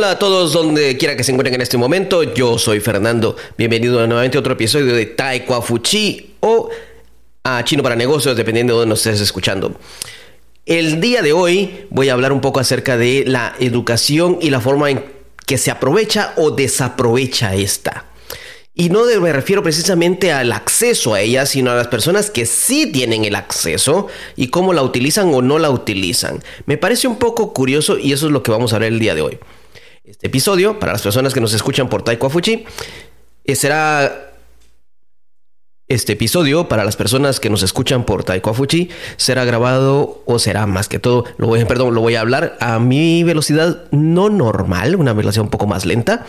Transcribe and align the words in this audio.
Hola 0.00 0.12
a 0.12 0.18
todos 0.18 0.54
donde 0.54 0.96
quiera 0.96 1.14
que 1.14 1.22
se 1.22 1.30
encuentren 1.30 1.56
en 1.56 1.60
este 1.60 1.76
momento, 1.76 2.22
yo 2.22 2.56
soy 2.56 2.80
Fernando. 2.80 3.36
Bienvenido 3.58 3.98
nuevamente 4.06 4.38
a 4.38 4.40
otro 4.40 4.54
episodio 4.54 4.94
de 4.94 5.04
Taekwa 5.04 5.60
Fuchi 5.60 6.36
o 6.40 6.70
a 7.44 7.62
Chino 7.64 7.82
para 7.82 7.96
Negocios, 7.96 8.34
dependiendo 8.34 8.72
de 8.72 8.78
donde 8.78 8.88
nos 8.88 9.04
estés 9.04 9.20
escuchando. 9.20 9.78
El 10.64 11.02
día 11.02 11.20
de 11.20 11.34
hoy 11.34 11.84
voy 11.90 12.08
a 12.08 12.14
hablar 12.14 12.32
un 12.32 12.40
poco 12.40 12.60
acerca 12.60 12.96
de 12.96 13.24
la 13.26 13.54
educación 13.60 14.38
y 14.40 14.48
la 14.48 14.62
forma 14.62 14.88
en 14.88 15.04
que 15.44 15.58
se 15.58 15.70
aprovecha 15.70 16.32
o 16.38 16.50
desaprovecha 16.50 17.54
esta. 17.54 18.06
Y 18.74 18.88
no 18.88 19.04
me 19.04 19.32
refiero 19.34 19.62
precisamente 19.62 20.32
al 20.32 20.52
acceso 20.52 21.12
a 21.12 21.20
ella, 21.20 21.44
sino 21.44 21.72
a 21.72 21.74
las 21.74 21.88
personas 21.88 22.30
que 22.30 22.46
sí 22.46 22.86
tienen 22.90 23.26
el 23.26 23.34
acceso 23.34 24.06
y 24.34 24.48
cómo 24.48 24.72
la 24.72 24.82
utilizan 24.82 25.34
o 25.34 25.42
no 25.42 25.58
la 25.58 25.68
utilizan. 25.68 26.42
Me 26.64 26.78
parece 26.78 27.06
un 27.06 27.16
poco 27.16 27.52
curioso 27.52 27.98
y 27.98 28.14
eso 28.14 28.28
es 28.28 28.32
lo 28.32 28.42
que 28.42 28.50
vamos 28.50 28.72
a 28.72 28.78
ver 28.78 28.94
el 28.94 28.98
día 28.98 29.14
de 29.14 29.20
hoy. 29.20 29.38
Este 30.10 30.26
episodio, 30.26 30.80
para 30.80 30.90
las 30.90 31.02
personas 31.02 31.32
que 31.32 31.40
nos 31.40 31.52
escuchan 31.52 31.88
por 31.88 32.02
Taiko 32.02 32.28
Fuchi, 32.30 32.64
eh, 33.44 33.54
será 33.54 34.32
este 35.86 36.14
episodio, 36.14 36.68
para 36.68 36.82
las 36.82 36.96
personas 36.96 37.38
que 37.38 37.48
nos 37.48 37.62
escuchan 37.62 38.04
por 38.04 38.24
Taiko 38.24 38.52
Fuchi, 38.52 38.90
será 39.16 39.44
grabado 39.44 40.24
o 40.26 40.40
será 40.40 40.66
más 40.66 40.88
que 40.88 40.98
todo, 40.98 41.26
lo 41.36 41.46
voy, 41.46 41.64
perdón, 41.66 41.94
lo 41.94 42.00
voy 42.00 42.16
a 42.16 42.22
hablar 42.22 42.56
a 42.58 42.80
mi 42.80 43.22
velocidad 43.22 43.84
no 43.92 44.30
normal, 44.30 44.96
una 44.96 45.12
velocidad 45.12 45.44
un 45.44 45.50
poco 45.50 45.68
más 45.68 45.86
lenta 45.86 46.26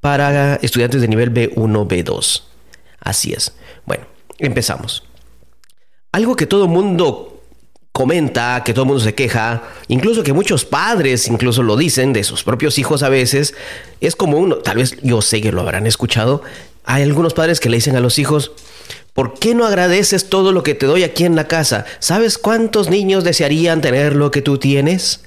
para 0.00 0.56
estudiantes 0.56 1.00
de 1.00 1.08
nivel 1.08 1.32
B1, 1.32 1.88
B2. 1.88 2.42
Así 3.00 3.32
es. 3.32 3.56
Bueno, 3.86 4.04
empezamos. 4.38 5.04
Algo 6.12 6.36
que 6.36 6.44
todo 6.44 6.68
mundo 6.68 7.33
comenta, 7.94 8.64
que 8.64 8.74
todo 8.74 8.82
el 8.82 8.88
mundo 8.88 9.04
se 9.04 9.14
queja, 9.14 9.62
incluso 9.86 10.24
que 10.24 10.32
muchos 10.32 10.64
padres 10.64 11.28
incluso 11.28 11.62
lo 11.62 11.76
dicen 11.76 12.12
de 12.12 12.24
sus 12.24 12.42
propios 12.42 12.76
hijos 12.80 13.04
a 13.04 13.08
veces, 13.08 13.54
es 14.00 14.16
como 14.16 14.38
uno, 14.38 14.56
tal 14.56 14.78
vez 14.78 14.96
yo 15.02 15.22
sé 15.22 15.40
que 15.40 15.52
lo 15.52 15.60
habrán 15.60 15.86
escuchado, 15.86 16.42
hay 16.82 17.04
algunos 17.04 17.34
padres 17.34 17.60
que 17.60 17.70
le 17.70 17.76
dicen 17.76 17.94
a 17.94 18.00
los 18.00 18.18
hijos, 18.18 18.50
¿por 19.12 19.34
qué 19.34 19.54
no 19.54 19.64
agradeces 19.64 20.28
todo 20.28 20.50
lo 20.50 20.64
que 20.64 20.74
te 20.74 20.86
doy 20.86 21.04
aquí 21.04 21.24
en 21.24 21.36
la 21.36 21.46
casa? 21.46 21.86
¿Sabes 22.00 22.36
cuántos 22.36 22.90
niños 22.90 23.22
desearían 23.22 23.80
tener 23.80 24.16
lo 24.16 24.32
que 24.32 24.42
tú 24.42 24.58
tienes? 24.58 25.20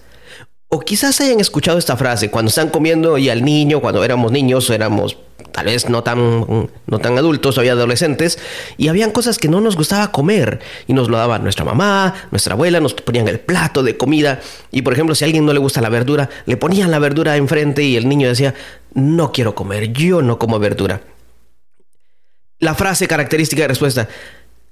O 0.68 0.82
quizás 0.82 1.22
hayan 1.22 1.40
escuchado 1.40 1.78
esta 1.78 1.96
frase 1.96 2.30
cuando 2.30 2.50
están 2.50 2.68
comiendo 2.68 3.18
y 3.18 3.30
al 3.30 3.46
niño, 3.46 3.80
cuando 3.80 4.04
éramos 4.04 4.34
niños, 4.34 4.70
éramos 4.70 5.16
tal 5.58 5.66
vez 5.66 5.90
no 5.90 6.04
tan, 6.04 6.70
no 6.86 7.00
tan 7.00 7.18
adultos, 7.18 7.58
había 7.58 7.72
adolescentes, 7.72 8.38
y 8.78 8.90
habían 8.90 9.10
cosas 9.10 9.40
que 9.40 9.48
no 9.48 9.60
nos 9.60 9.76
gustaba 9.76 10.12
comer, 10.12 10.60
y 10.86 10.94
nos 10.94 11.10
lo 11.10 11.18
daba 11.18 11.40
nuestra 11.40 11.66
mamá, 11.66 12.14
nuestra 12.30 12.54
abuela, 12.54 12.80
nos 12.80 12.94
ponían 12.94 13.28
el 13.28 13.40
plato 13.40 13.82
de 13.82 13.98
comida, 13.98 14.40
y 14.70 14.84
por 14.84 14.94
ejemplo, 14.94 15.16
si 15.16 15.24
a 15.24 15.26
alguien 15.26 15.48
no 15.48 15.54
le 15.54 15.60
gusta 15.60 15.82
la 15.82 15.90
verdura, 15.90 16.30
le 16.46 16.58
ponían 16.58 16.92
la 16.92 17.00
verdura 17.00 17.36
enfrente 17.38 17.82
y 17.82 17.96
el 17.96 18.08
niño 18.08 18.28
decía, 18.28 18.54
no 18.94 19.32
quiero 19.32 19.56
comer, 19.56 19.92
yo 19.94 20.22
no 20.22 20.38
como 20.38 20.60
verdura. 20.60 21.02
La 22.60 22.76
frase 22.76 23.08
característica 23.08 23.64
de 23.64 23.70
respuesta, 23.70 24.08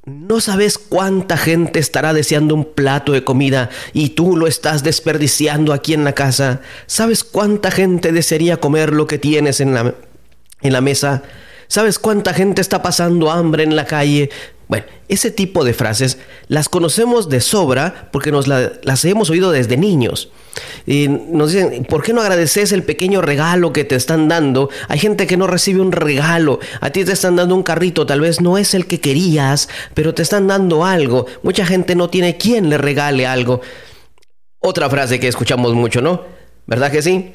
no 0.05 0.39
sabes 0.39 0.77
cuánta 0.77 1.35
gente 1.35 1.79
estará 1.79 2.13
deseando 2.13 2.53
un 2.53 2.63
plato 2.63 3.11
de 3.11 3.23
comida 3.23 3.71
y 3.91 4.09
tú 4.09 4.37
lo 4.37 4.45
estás 4.45 4.83
desperdiciando 4.83 5.73
aquí 5.73 5.95
en 5.95 6.03
la 6.03 6.13
casa. 6.13 6.61
¿Sabes 6.85 7.23
cuánta 7.23 7.71
gente 7.71 8.11
desearía 8.11 8.57
comer 8.57 8.93
lo 8.93 9.07
que 9.07 9.17
tienes 9.17 9.61
en 9.61 9.73
la, 9.73 9.95
en 10.67 10.73
la 10.73 10.81
mesa? 10.81 11.23
¿Sabes 11.67 11.99
cuánta 11.99 12.33
gente 12.33 12.61
está 12.61 12.81
pasando 12.81 13.31
hambre 13.31 13.63
en 13.63 13.75
la 13.75 13.85
calle? 13.85 14.29
Bueno, 14.67 14.85
ese 15.09 15.29
tipo 15.29 15.63
de 15.63 15.73
frases 15.73 16.17
las 16.47 16.69
conocemos 16.69 17.29
de 17.29 17.39
sobra 17.39 18.09
porque 18.11 18.31
nos 18.31 18.47
las 18.47 19.05
hemos 19.05 19.29
oído 19.29 19.51
desde 19.51 19.77
niños. 19.77 20.29
Y 20.87 21.07
nos 21.07 21.51
dicen, 21.51 21.85
¿por 21.85 22.01
qué 22.01 22.13
no 22.13 22.21
agradeces 22.21 22.71
el 22.71 22.83
pequeño 22.83 23.21
regalo 23.21 23.73
que 23.73 23.83
te 23.83 23.95
están 23.95 24.27
dando? 24.27 24.69
Hay 24.87 24.97
gente 24.97 25.27
que 25.27 25.37
no 25.37 25.47
recibe 25.47 25.81
un 25.81 25.91
regalo. 25.91 26.59
A 26.81 26.89
ti 26.89 27.03
te 27.03 27.11
están 27.11 27.35
dando 27.35 27.55
un 27.55 27.63
carrito, 27.63 28.05
tal 28.05 28.21
vez 28.21 28.41
no 28.41 28.57
es 28.57 28.73
el 28.73 28.87
que 28.87 28.99
querías, 28.99 29.69
pero 29.93 30.13
te 30.13 30.23
están 30.23 30.47
dando 30.47 30.85
algo. 30.85 31.27
Mucha 31.43 31.65
gente 31.65 31.95
no 31.95 32.09
tiene 32.09 32.37
quien 32.37 32.69
le 32.69 32.77
regale 32.77 33.27
algo. 33.27 33.61
Otra 34.59 34.89
frase 34.89 35.19
que 35.19 35.27
escuchamos 35.27 35.73
mucho, 35.75 36.01
¿no? 36.01 36.23
¿Verdad 36.65 36.91
que 36.91 37.03
sí? 37.03 37.33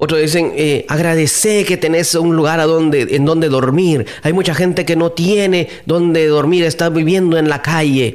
Otros 0.00 0.20
dicen, 0.20 0.52
eh, 0.56 0.86
agradece 0.88 1.64
que 1.64 1.76
tenés 1.76 2.14
un 2.14 2.36
lugar 2.36 2.60
a 2.60 2.66
donde, 2.66 3.16
en 3.16 3.24
donde 3.24 3.48
dormir. 3.48 4.06
Hay 4.22 4.32
mucha 4.32 4.54
gente 4.54 4.84
que 4.84 4.94
no 4.94 5.10
tiene 5.10 5.68
donde 5.86 6.26
dormir, 6.28 6.62
está 6.64 6.88
viviendo 6.88 7.36
en 7.36 7.48
la 7.48 7.62
calle. 7.62 8.14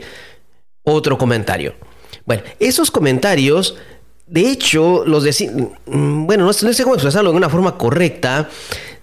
Otro 0.84 1.18
comentario. 1.18 1.76
Bueno, 2.26 2.44
esos 2.60 2.90
comentarios 2.90 3.76
de 4.26 4.50
hecho, 4.50 5.04
los 5.06 5.24
de... 5.24 5.70
Mm, 5.86 6.26
bueno, 6.26 6.46
no, 6.46 6.54
sé 6.54 6.84
cómo 6.84 6.96
expresarlo 6.96 7.32
de 7.32 7.38
una 7.38 7.50
forma 7.50 7.78
correcta 7.78 8.50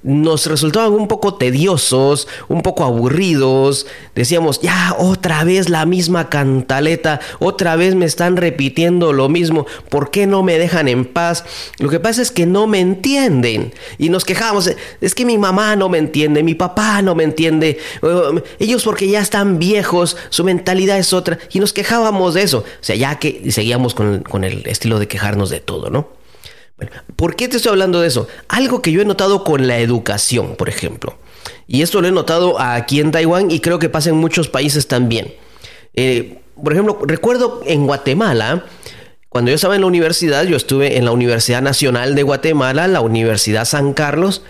nos 0.03 0.47
resultaban 0.47 0.93
un 0.93 1.09
poco 1.09 1.35
tediosos, 1.35 2.29
un 2.49 2.63
poco 2.63 2.85
aburridos. 2.85 3.87
Decíamos, 4.15 4.61
ya, 4.61 4.95
otra 4.99 5.45
vez 5.45 5.69
la 5.69 5.87
misma 5.87 6.29
cantaleta, 6.29 7.21
otra 7.39 7.77
vez 7.77 7.95
me 7.95 8.07
están 8.07 8.37
repitiendo 8.37 9.13
lo 9.13 9.29
mismo, 9.29 9.67
¿por 9.89 10.11
qué 10.11 10.27
no 10.27 10.43
me 10.43 10.59
dejan 10.59 10.89
en 10.89 11.05
paz? 11.05 11.45
Lo 11.79 11.89
que 11.89 12.01
pasa 12.01 12.23
es 12.23 12.31
que 12.31 12.47
no 12.47 12.67
me 12.67 12.81
entienden 12.81 13.75
y 13.99 14.09
nos 14.09 14.25
quejamos, 14.25 14.71
es 15.01 15.15
que 15.15 15.25
mi 15.25 15.39
mamá 15.39 15.77
no 15.77 15.89
me 15.89 15.99
entiende, 15.99 16.43
mi 16.43 16.55
papá 16.55 17.03
no 17.03 17.15
me 17.15 17.25
entiende, 17.25 17.79
ellos 18.59 18.85
porque 18.85 19.09
ya 19.09 19.21
están 19.21 19.59
viejos, 19.59 20.17
su 20.31 20.45
mentalidad 20.45 20.99
es 20.99 21.13
otra 21.13 21.39
y 21.53 21.61
nos 21.61 21.73
quejábamos 21.73 22.35
de 22.35 22.43
eso. 22.43 22.59
O 22.59 22.83
sea, 22.85 22.97
ya 22.97 23.19
que 23.19 23.51
seguíamos 23.51 23.95
con, 23.95 24.21
con 24.21 24.45
el 24.45 24.67
estilo 24.67 24.99
de 24.99 25.09
quejarnos 25.09 25.51
de 25.51 25.61
todo, 25.61 25.91
¿no? 25.91 26.20
¿Por 27.17 27.37
qué 27.37 27.49
te 27.49 27.57
estoy 27.57 27.71
hablando 27.71 28.01
de 28.01 28.09
eso? 28.09 28.29
Algo 28.49 28.83
que 28.83 28.93
yo 28.93 29.03
he 29.03 29.05
notado 29.05 29.45
con 29.45 29.67
la 29.67 29.79
educación, 29.79 30.57
por 30.57 30.69
ejemplo. 30.69 31.19
Y 31.67 31.83
esto 31.83 32.01
lo 32.01 32.09
he 32.09 32.13
notado 32.13 32.61
aquí 32.61 33.01
en 33.01 33.11
Taiwán 33.11 33.51
y 33.51 33.61
creo 33.61 33.79
que 33.79 33.89
pasa 33.89 34.11
en 34.11 34.17
muchos 34.17 34.49
países 34.49 34.89
también. 34.89 35.35
Eh, 35.95 36.39
por 36.63 36.73
ejemplo, 36.73 36.99
recuerdo 37.03 37.63
en 37.65 37.87
Guatemala, 37.87 38.65
cuando 39.29 39.51
yo 39.51 39.55
estaba 39.55 39.77
en 39.77 39.83
la 39.83 39.87
universidad, 39.87 40.45
yo 40.45 40.57
estuve 40.57 40.97
en 40.97 41.05
la 41.05 41.13
Universidad 41.13 41.63
Nacional 41.63 42.15
de 42.15 42.25
Guatemala, 42.25 42.89
la 42.89 43.01
Universidad 43.01 43.65
San 43.65 43.93
Carlos. 43.93 44.43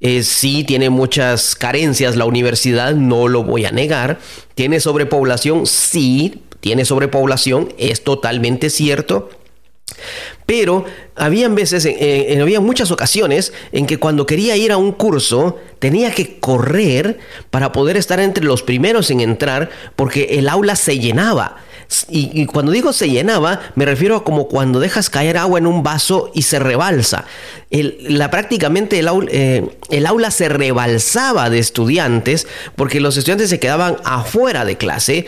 Eh, 0.00 0.22
sí, 0.22 0.64
tiene 0.64 0.90
muchas 0.90 1.54
carencias 1.54 2.16
la 2.16 2.24
universidad, 2.24 2.94
no 2.94 3.28
lo 3.28 3.44
voy 3.44 3.66
a 3.66 3.70
negar. 3.70 4.18
Tiene 4.54 4.80
sobrepoblación, 4.80 5.66
sí, 5.66 6.42
tiene 6.60 6.84
sobrepoblación, 6.84 7.74
es 7.76 8.02
totalmente 8.02 8.70
cierto. 8.70 9.28
Pero 10.46 10.84
habían 11.16 11.54
veces, 11.54 11.86
había 12.40 12.60
muchas 12.60 12.90
ocasiones 12.90 13.52
en 13.72 13.86
que 13.86 13.98
cuando 13.98 14.26
quería 14.26 14.56
ir 14.56 14.72
a 14.72 14.76
un 14.76 14.92
curso 14.92 15.58
tenía 15.78 16.12
que 16.12 16.38
correr 16.40 17.18
para 17.50 17.72
poder 17.72 17.96
estar 17.96 18.20
entre 18.20 18.44
los 18.44 18.62
primeros 18.62 19.10
en 19.10 19.20
entrar 19.20 19.70
porque 19.96 20.38
el 20.38 20.48
aula 20.48 20.76
se 20.76 20.98
llenaba. 20.98 21.56
Y, 22.08 22.46
cuando 22.46 22.72
digo 22.72 22.92
se 22.92 23.10
llenaba, 23.10 23.60
me 23.74 23.84
refiero 23.84 24.16
a 24.16 24.24
como 24.24 24.48
cuando 24.48 24.80
dejas 24.80 25.10
caer 25.10 25.36
agua 25.36 25.58
en 25.58 25.66
un 25.66 25.82
vaso 25.82 26.30
y 26.34 26.42
se 26.42 26.58
rebalsa. 26.58 27.26
la, 27.70 28.30
prácticamente 28.30 28.98
el, 28.98 29.08
eh, 29.30 29.68
el 29.90 30.06
aula 30.06 30.30
se 30.30 30.48
rebalsaba 30.48 31.50
de 31.50 31.58
estudiantes 31.58 32.46
porque 32.76 33.00
los 33.00 33.16
estudiantes 33.16 33.50
se 33.50 33.60
quedaban 33.60 33.96
afuera 34.04 34.64
de 34.64 34.76
clase 34.76 35.26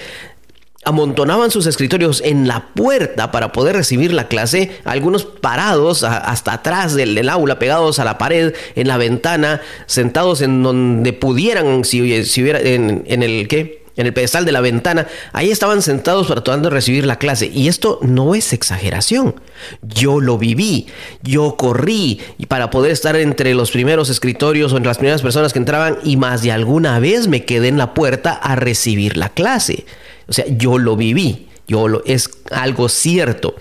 amontonaban 0.84 1.50
sus 1.50 1.66
escritorios 1.66 2.22
en 2.24 2.46
la 2.46 2.68
puerta 2.74 3.30
para 3.30 3.52
poder 3.52 3.76
recibir 3.76 4.12
la 4.12 4.28
clase, 4.28 4.70
algunos 4.84 5.24
parados 5.24 6.04
hasta 6.04 6.54
atrás 6.54 6.94
del, 6.94 7.28
aula, 7.28 7.58
pegados 7.58 7.98
a 7.98 8.04
la 8.04 8.18
pared, 8.18 8.54
en 8.74 8.88
la 8.88 8.96
ventana, 8.96 9.60
sentados 9.86 10.40
en 10.42 10.62
donde 10.62 11.12
pudieran, 11.12 11.84
si, 11.84 12.24
si 12.24 12.42
hubiera, 12.42 12.60
en, 12.60 13.04
el 13.06 13.48
qué 13.48 13.84
en 13.96 14.06
el 14.06 14.12
pedestal 14.12 14.44
de 14.44 14.52
la 14.52 14.60
ventana, 14.60 15.06
ahí 15.32 15.50
estaban 15.50 15.80
sentados 15.80 16.26
tratando 16.26 16.68
de 16.68 16.74
recibir 16.74 17.06
la 17.06 17.18
clase. 17.18 17.50
Y 17.52 17.68
esto 17.68 18.00
no 18.02 18.34
es 18.34 18.52
exageración. 18.52 19.36
Yo 19.82 20.20
lo 20.20 20.36
viví, 20.36 20.86
yo 21.22 21.56
corrí 21.56 22.20
para 22.48 22.70
poder 22.70 22.90
estar 22.90 23.14
entre 23.16 23.54
los 23.54 23.70
primeros 23.70 24.10
escritorios 24.10 24.72
o 24.72 24.76
entre 24.76 24.88
las 24.88 24.98
primeras 24.98 25.22
personas 25.22 25.52
que 25.52 25.60
entraban 25.60 25.98
y 26.02 26.16
más 26.16 26.42
de 26.42 26.52
alguna 26.52 26.98
vez 26.98 27.28
me 27.28 27.44
quedé 27.44 27.68
en 27.68 27.78
la 27.78 27.94
puerta 27.94 28.32
a 28.32 28.56
recibir 28.56 29.16
la 29.16 29.28
clase. 29.28 29.84
O 30.28 30.32
sea, 30.32 30.44
yo 30.48 30.78
lo 30.78 30.96
viví, 30.96 31.48
yo 31.66 31.88
lo, 31.88 32.04
es 32.04 32.30
algo 32.50 32.88
cierto. 32.88 33.54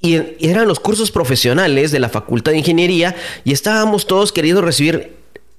Y 0.00 0.16
eran 0.46 0.68
los 0.68 0.78
cursos 0.78 1.10
profesionales 1.10 1.90
de 1.90 1.98
la 1.98 2.08
Facultad 2.08 2.52
de 2.52 2.58
Ingeniería 2.58 3.16
y 3.44 3.52
estábamos 3.52 4.06
todos 4.06 4.32
queriendo 4.32 4.62
recibir 4.62 5.16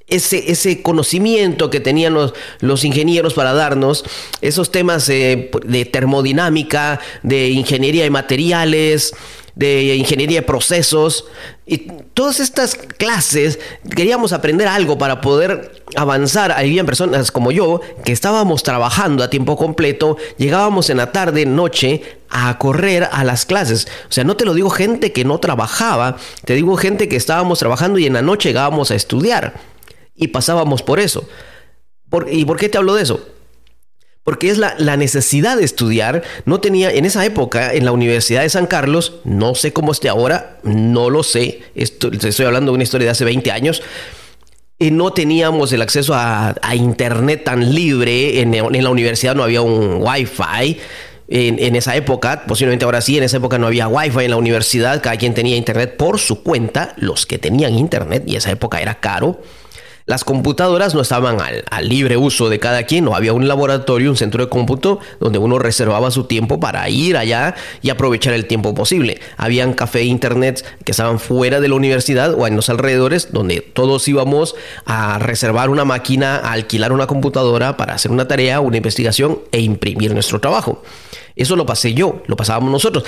ese, 0.07 0.51
ese 0.51 0.81
conocimiento 0.81 1.69
que 1.69 1.80
tenían 1.80 2.13
los, 2.13 2.34
los, 2.62 2.84
ingenieros 2.84 3.34
para 3.34 3.54
darnos, 3.54 4.06
esos 4.42 4.72
temas 4.72 5.07
de 5.07 5.90
termodinámica, 5.92 7.00
de 7.22 7.50
ingeniería 7.50 8.04
de 8.04 8.10
materiales, 8.10 9.13
de 9.59 9.95
ingeniería 9.95 10.39
de 10.39 10.47
procesos. 10.47 11.25
Y 11.65 11.77
todas 12.13 12.39
estas 12.39 12.75
clases 12.75 13.59
queríamos 13.94 14.31
aprender 14.31 14.69
algo 14.69 14.97
para 14.97 15.19
poder 15.19 15.83
avanzar. 15.95 16.53
Había 16.53 16.85
personas 16.85 17.29
como 17.29 17.51
yo 17.51 17.81
que 18.06 18.13
estábamos 18.13 18.63
trabajando 18.63 19.21
a 19.21 19.29
tiempo 19.29 19.57
completo, 19.57 20.15
llegábamos 20.38 20.89
en 20.89 20.97
la 20.97 21.11
tarde, 21.11 21.45
noche 21.45 22.01
a 22.29 22.57
correr 22.57 23.09
a 23.11 23.23
las 23.25 23.45
clases. 23.45 23.88
O 24.07 24.11
sea, 24.13 24.23
no 24.23 24.38
te 24.38 24.45
lo 24.45 24.53
digo 24.53 24.69
gente 24.69 25.11
que 25.11 25.25
no 25.25 25.39
trabajaba, 25.39 26.15
te 26.45 26.53
digo 26.56 26.77
gente 26.77 27.09
que 27.09 27.17
estábamos 27.17 27.59
trabajando 27.59 28.00
y 28.00 28.06
en 28.06 28.13
la 28.13 28.21
noche 28.21 28.50
llegábamos 28.50 28.91
a 28.91 28.95
estudiar 28.95 29.59
y 30.15 30.29
pasábamos 30.29 30.83
por 30.83 31.01
eso. 31.01 31.27
¿Y 32.31 32.45
por 32.45 32.57
qué 32.57 32.69
te 32.69 32.77
hablo 32.77 32.95
de 32.95 33.03
eso? 33.03 33.19
Porque 34.30 34.52
es 34.52 34.60
la, 34.60 34.96
necesidad 34.96 35.58
de 35.58 35.66
estudiar. 35.66 36.22
No 36.46 36.62
tenía, 36.62 36.92
en 36.92 37.04
esa 37.06 37.26
época, 37.26 37.74
en 37.74 37.84
la 37.84 37.92
Universidad 37.92 38.44
de 38.44 38.50
San 38.50 38.68
Carlos, 38.68 39.14
no 39.24 39.56
sé 39.56 39.74
cómo 39.74 39.92
esté 39.92 40.08
ahora, 40.08 40.60
no 40.62 41.10
lo 41.10 41.24
sé, 41.24 41.62
esto, 41.74 42.12
estoy 42.12 42.46
hablando 42.46 42.72
de 42.72 42.76
una 42.76 42.84
historia 42.84 43.06
de 43.06 43.12
hace 43.12 43.26
20 43.26 43.52
años, 43.52 43.81
y 44.78 44.92
no 44.92 45.14
teníamos 45.14 45.74
el 45.74 45.81
acceso 45.81 46.14
a, 46.14 46.54
internet 46.76 47.44
tan 47.44 47.74
libre, 47.74 48.42
en, 48.42 48.52
la 48.52 48.90
universidad 48.92 49.34
no 49.34 49.42
había 49.42 49.64
un 49.64 49.98
wifi. 50.00 50.78
En, 51.28 51.58
en, 51.58 51.76
esa 51.76 51.96
época, 51.96 52.44
posiblemente 52.46 52.86
ahora 52.86 53.02
sí, 53.02 53.18
en 53.18 53.24
esa 53.24 53.38
época 53.38 53.58
no 53.58 53.66
había 53.66 53.88
wifi 53.88 54.26
en 54.26 54.30
la 54.30 54.38
universidad, 54.38 55.02
cada 55.02 55.18
quien 55.18 55.34
tenía 55.34 55.58
internet 55.58 55.98
por 55.98 56.20
su 56.20 56.44
cuenta, 56.44 56.94
los 56.98 57.26
que 57.26 57.40
tenían 57.40 57.74
internet, 57.80 58.26
y 58.28 58.36
esa 58.36 58.52
época 58.52 58.80
era 58.80 59.00
caro. 59.00 59.42
Las 60.09 60.23
computadoras 60.23 60.95
no 60.95 61.01
estaban 61.01 61.38
al, 61.39 61.88
libre 61.88 62.17
uso 62.17 62.50
de 62.50 62.57
cada 62.57 62.81
quien, 62.81 63.06
no 63.06 63.13
había 63.13 63.31
un 63.31 63.47
laboratorio, 63.47 64.09
un 64.09 64.17
centro 64.17 64.44
de 64.44 64.50
cómputo 64.50 64.97
donde 65.19 65.38
uno 65.38 65.59
reservaba 65.59 66.09
su 66.09 66.23
tiempo 66.23 66.59
para 66.59 66.89
ir 66.89 67.15
allá 67.15 67.53
y 67.83 67.91
aprovechar 67.91 68.33
el 68.33 68.47
tiempo 68.47 68.73
posible. 68.73 69.19
Habían 69.38 69.73
café 69.73 70.00
e 70.00 70.06
internet 70.06 70.65
que 70.83 70.94
estaban 70.94 71.19
fuera 71.19 71.59
de 71.59 71.67
la 71.67 71.75
universidad 71.75 72.33
o 72.33 72.47
en 72.47 72.56
los 72.56 72.69
alrededores 72.69 73.31
donde 73.31 73.61
todos 73.61 74.07
íbamos 74.07 74.56
a 74.88 75.19
reservar 75.19 75.69
una 75.69 75.85
máquina, 75.85 76.38
a 76.38 76.53
alquilar 76.53 76.91
una 76.91 77.06
computadora 77.06 77.77
para 77.77 77.94
hacer 77.94 78.09
una 78.09 78.27
tarea, 78.27 78.61
una 78.61 78.77
investigación 78.77 79.41
e 79.51 79.61
imprimir 79.61 80.15
nuestro 80.15 80.39
trabajo. 80.39 80.81
Eso 81.35 81.56
lo 81.56 81.67
pasé 81.67 81.94
yo, 81.94 82.23
lo 82.25 82.35
pasábamos 82.35 82.71
nosotros 82.71 83.03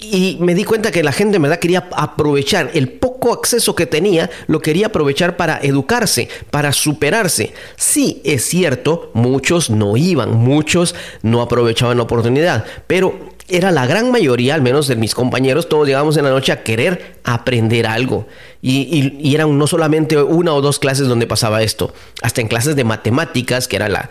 y 0.00 0.36
me 0.40 0.54
di 0.54 0.64
cuenta 0.64 0.90
que 0.90 1.02
la 1.02 1.12
gente 1.12 1.36
en 1.36 1.42
verdad 1.42 1.58
quería 1.58 1.88
aprovechar 1.92 2.70
el 2.74 2.88
acceso 3.32 3.74
que 3.74 3.86
tenía, 3.86 4.30
lo 4.46 4.60
quería 4.60 4.86
aprovechar 4.86 5.36
para 5.36 5.58
educarse, 5.62 6.28
para 6.50 6.72
superarse. 6.72 7.52
Sí, 7.76 8.20
es 8.24 8.44
cierto, 8.44 9.10
muchos 9.14 9.70
no 9.70 9.96
iban, 9.96 10.34
muchos 10.34 10.94
no 11.22 11.42
aprovechaban 11.42 11.96
la 11.96 12.04
oportunidad, 12.04 12.64
pero 12.86 13.36
era 13.48 13.70
la 13.70 13.86
gran 13.86 14.10
mayoría, 14.10 14.54
al 14.54 14.62
menos 14.62 14.88
de 14.88 14.96
mis 14.96 15.14
compañeros, 15.14 15.68
todos 15.68 15.86
llegamos 15.86 16.16
en 16.16 16.24
la 16.24 16.30
noche 16.30 16.52
a 16.52 16.62
querer 16.62 17.16
aprender 17.24 17.86
algo. 17.86 18.26
Y, 18.60 19.34
eran 19.34 19.56
no 19.56 19.66
solamente 19.66 20.20
una 20.20 20.52
o 20.52 20.60
dos 20.60 20.78
clases 20.78 21.08
donde 21.08 21.26
pasaba 21.26 21.62
esto, 21.62 21.92
hasta 22.22 22.40
en 22.40 22.48
clases 22.48 22.76
de 22.76 22.84
matemáticas, 22.84 23.66
que 23.68 23.76
era 23.76 23.88
la, 23.88 24.10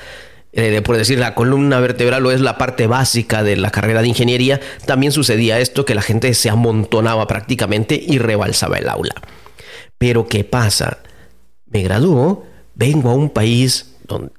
eh, 0.53 0.81
por 0.81 0.97
decir, 0.97 1.19
la 1.19 1.35
columna 1.35 1.79
vertebral 1.79 2.25
o 2.25 2.31
es 2.31 2.41
la 2.41 2.57
parte 2.57 2.87
básica 2.87 3.43
de 3.43 3.55
la 3.57 3.69
carrera 3.69 4.01
de 4.01 4.07
ingeniería, 4.07 4.59
también 4.85 5.11
sucedía 5.11 5.59
esto 5.59 5.85
que 5.85 5.95
la 5.95 6.01
gente 6.01 6.33
se 6.33 6.49
amontonaba 6.49 7.27
prácticamente 7.27 8.01
y 8.01 8.17
rebalsaba 8.17 8.77
el 8.77 8.89
aula. 8.89 9.15
Pero 9.97 10.27
¿qué 10.27 10.43
pasa? 10.43 10.99
Me 11.65 11.83
graduó, 11.83 12.45
vengo 12.75 13.09
a 13.09 13.13
un 13.13 13.29
país 13.29 13.95
donde, 14.07 14.31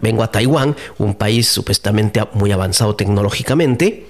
vengo 0.00 0.22
a 0.22 0.30
Taiwán, 0.30 0.76
un 0.98 1.14
país 1.14 1.48
supuestamente 1.48 2.20
muy 2.32 2.52
avanzado 2.52 2.96
tecnológicamente, 2.96 4.06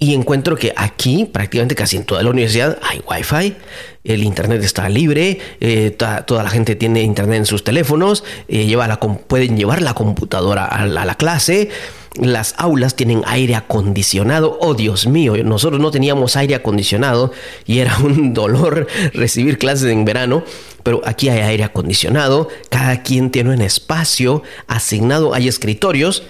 y 0.00 0.14
encuentro 0.14 0.56
que 0.56 0.72
aquí, 0.76 1.24
prácticamente 1.24 1.74
casi 1.74 1.96
en 1.96 2.04
toda 2.04 2.22
la 2.22 2.30
universidad, 2.30 2.78
hay 2.82 3.00
wifi, 3.08 3.56
el 4.04 4.22
internet 4.22 4.62
está 4.62 4.88
libre, 4.88 5.40
eh, 5.60 5.90
toda, 5.90 6.42
la 6.44 6.50
gente 6.50 6.76
tiene 6.76 7.02
internet 7.02 7.38
en 7.38 7.46
sus 7.46 7.64
teléfonos, 7.64 8.22
eh, 8.46 8.66
lleva 8.66 8.86
la, 8.86 9.00
pueden 9.00 9.56
llevar 9.56 9.82
la 9.82 9.94
computadora 9.94 10.66
a 10.66 10.86
la, 10.86 11.14
clase, 11.16 11.70
las 12.14 12.54
aulas 12.58 12.94
tienen 12.94 13.22
aire 13.26 13.56
acondicionado. 13.56 14.56
Oh, 14.60 14.74
Dios 14.74 15.08
mío, 15.08 15.34
nosotros 15.42 15.80
no 15.80 15.90
teníamos 15.90 16.36
aire 16.36 16.54
acondicionado 16.54 17.32
y 17.66 17.80
era 17.80 17.98
un 17.98 18.32
dolor 18.34 18.86
recibir 19.14 19.58
clases 19.58 19.90
en 19.90 20.04
verano, 20.04 20.44
pero 20.84 21.02
aquí 21.06 21.28
hay 21.28 21.40
aire 21.40 21.64
acondicionado, 21.64 22.48
cada 22.70 23.02
quien 23.02 23.30
tiene 23.30 23.50
un 23.50 23.62
espacio 23.62 24.44
asignado, 24.68 25.34
hay 25.34 25.48
escritorios 25.48 26.22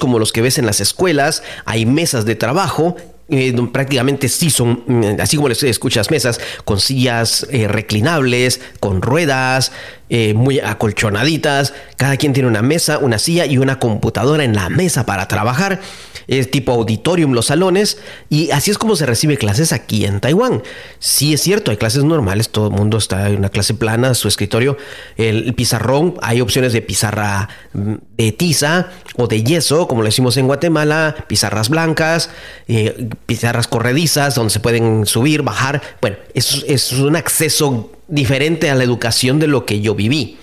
como 0.00 0.18
los 0.18 0.32
que 0.32 0.42
ves 0.42 0.58
en 0.58 0.66
las 0.66 0.80
escuelas, 0.80 1.44
hay 1.64 1.86
mesas 1.86 2.24
de 2.24 2.34
trabajo 2.34 2.96
eh, 3.30 3.54
prácticamente 3.70 4.26
sí 4.28 4.48
son, 4.48 4.84
mm, 4.86 5.20
así 5.20 5.36
como 5.36 5.50
les 5.50 5.62
escuchas, 5.62 6.10
mesas 6.10 6.40
con 6.64 6.80
sillas 6.80 7.46
eh, 7.50 7.68
reclinables, 7.68 8.60
con 8.80 9.02
ruedas, 9.02 9.70
eh, 10.08 10.32
muy 10.32 10.60
acolchonaditas. 10.60 11.74
Cada 11.96 12.16
quien 12.16 12.32
tiene 12.32 12.48
una 12.48 12.62
mesa, 12.62 12.98
una 12.98 13.18
silla 13.18 13.44
y 13.44 13.58
una 13.58 13.78
computadora 13.78 14.44
en 14.44 14.54
la 14.54 14.70
mesa 14.70 15.04
para 15.04 15.28
trabajar 15.28 15.80
es 16.28 16.50
tipo 16.50 16.72
auditorium 16.72 17.32
los 17.32 17.46
salones 17.46 17.98
y 18.28 18.50
así 18.50 18.70
es 18.70 18.78
como 18.78 18.94
se 18.96 19.06
recibe 19.06 19.38
clases 19.38 19.72
aquí 19.72 20.04
en 20.04 20.20
Taiwán. 20.20 20.62
Sí 20.98 21.32
es 21.32 21.40
cierto, 21.40 21.70
hay 21.70 21.78
clases 21.78 22.04
normales, 22.04 22.50
todo 22.50 22.68
el 22.68 22.74
mundo 22.74 22.98
está 22.98 23.28
en 23.28 23.38
una 23.38 23.48
clase 23.48 23.74
plana, 23.74 24.14
su 24.14 24.28
escritorio, 24.28 24.76
el, 25.16 25.54
pizarrón, 25.54 26.14
hay 26.22 26.40
opciones 26.40 26.72
de 26.72 26.82
pizarra 26.82 27.48
mm, 27.72 27.94
de 28.16 28.32
tiza 28.32 28.90
o 29.16 29.26
de 29.26 29.42
yeso, 29.42 29.88
como 29.88 30.02
lo 30.02 30.06
decimos 30.06 30.36
en 30.36 30.46
Guatemala, 30.46 31.16
pizarras 31.26 31.70
blancas, 31.70 32.30
eh, 32.68 33.08
pizarras 33.26 33.66
corredizas 33.66 34.34
donde 34.34 34.50
se 34.50 34.60
pueden 34.60 35.06
subir, 35.06 35.42
bajar. 35.42 35.82
Bueno, 36.00 36.18
es, 36.34 36.64
es 36.68 36.92
un 36.92 37.16
acceso 37.16 37.90
diferente 38.06 38.70
a 38.70 38.74
la 38.74 38.84
educación 38.84 39.38
de 39.38 39.46
lo 39.46 39.64
que 39.64 39.80
yo 39.80 39.94
viví. 39.94 40.38